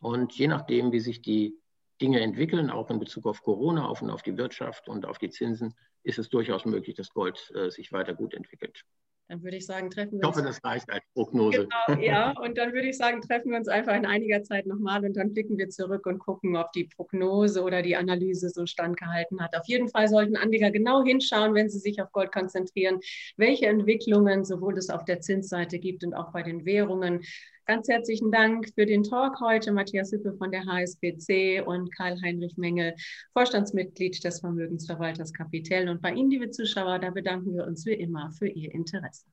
Und 0.00 0.32
je 0.34 0.48
nachdem, 0.48 0.92
wie 0.92 1.00
sich 1.00 1.22
die 1.22 1.58
Dinge 2.00 2.20
entwickeln, 2.20 2.70
auch 2.70 2.90
in 2.90 2.98
Bezug 2.98 3.26
auf 3.26 3.42
Corona, 3.42 3.88
auf 3.88 4.02
und 4.02 4.10
auf 4.10 4.22
die 4.22 4.36
Wirtschaft 4.36 4.88
und 4.88 5.06
auf 5.06 5.18
die 5.18 5.30
Zinsen, 5.30 5.74
ist 6.02 6.18
es 6.18 6.28
durchaus 6.28 6.64
möglich, 6.64 6.96
dass 6.96 7.10
Gold 7.10 7.50
äh, 7.54 7.70
sich 7.70 7.92
weiter 7.92 8.14
gut 8.14 8.34
entwickelt. 8.34 8.84
Dann 9.28 9.42
würde 9.42 9.56
ich 9.56 9.64
sagen, 9.64 9.88
treffen 9.88 10.20
wir 10.20 10.28
uns. 10.28 10.36
Ich 10.36 10.42
hoffe, 10.42 10.46
das 10.46 10.62
reicht 10.62 10.90
als 10.90 11.02
Prognose. 11.14 11.66
Genau, 11.86 12.00
ja. 12.00 12.34
Und 12.42 12.58
dann 12.58 12.74
würde 12.74 12.88
ich 12.88 12.96
sagen, 12.96 13.22
treffen 13.22 13.50
wir 13.50 13.58
uns 13.58 13.68
einfach 13.68 13.94
in 13.94 14.04
einiger 14.04 14.42
Zeit 14.42 14.66
nochmal 14.66 15.04
und 15.04 15.16
dann 15.16 15.32
blicken 15.32 15.56
wir 15.56 15.70
zurück 15.70 16.06
und 16.06 16.18
gucken, 16.18 16.56
ob 16.56 16.72
die 16.72 16.84
Prognose 16.84 17.62
oder 17.62 17.80
die 17.80 17.96
Analyse 17.96 18.50
so 18.50 18.66
standgehalten 18.66 19.40
hat. 19.40 19.56
Auf 19.56 19.66
jeden 19.66 19.88
Fall 19.88 20.08
sollten 20.08 20.36
Anleger 20.36 20.70
genau 20.70 21.02
hinschauen, 21.02 21.54
wenn 21.54 21.70
sie 21.70 21.78
sich 21.78 22.02
auf 22.02 22.12
Gold 22.12 22.32
konzentrieren, 22.32 23.00
welche 23.36 23.66
Entwicklungen 23.66 24.44
sowohl 24.44 24.76
es 24.76 24.90
auf 24.90 25.04
der 25.04 25.20
Zinsseite 25.20 25.78
gibt 25.78 26.04
und 26.04 26.14
auch 26.14 26.32
bei 26.32 26.42
den 26.42 26.66
Währungen. 26.66 27.22
Ganz 27.66 27.88
herzlichen 27.88 28.30
Dank 28.30 28.68
für 28.74 28.84
den 28.84 29.02
Talk 29.04 29.40
heute, 29.40 29.72
Matthias 29.72 30.10
Hippe 30.10 30.34
von 30.36 30.50
der 30.50 30.66
HSBC 30.66 31.62
und 31.66 31.90
Karl-Heinrich 31.96 32.58
Mengel, 32.58 32.94
Vorstandsmitglied 33.32 34.22
des 34.22 34.40
Vermögensverwalters 34.40 35.32
Kapitel. 35.32 35.88
Und 35.88 36.02
bei 36.02 36.12
Ihnen, 36.12 36.30
liebe 36.30 36.50
Zuschauer, 36.50 36.98
da 36.98 37.08
bedanken 37.08 37.54
wir 37.54 37.66
uns 37.66 37.86
wie 37.86 37.94
immer 37.94 38.30
für 38.32 38.48
Ihr 38.48 38.70
Interesse. 38.74 39.24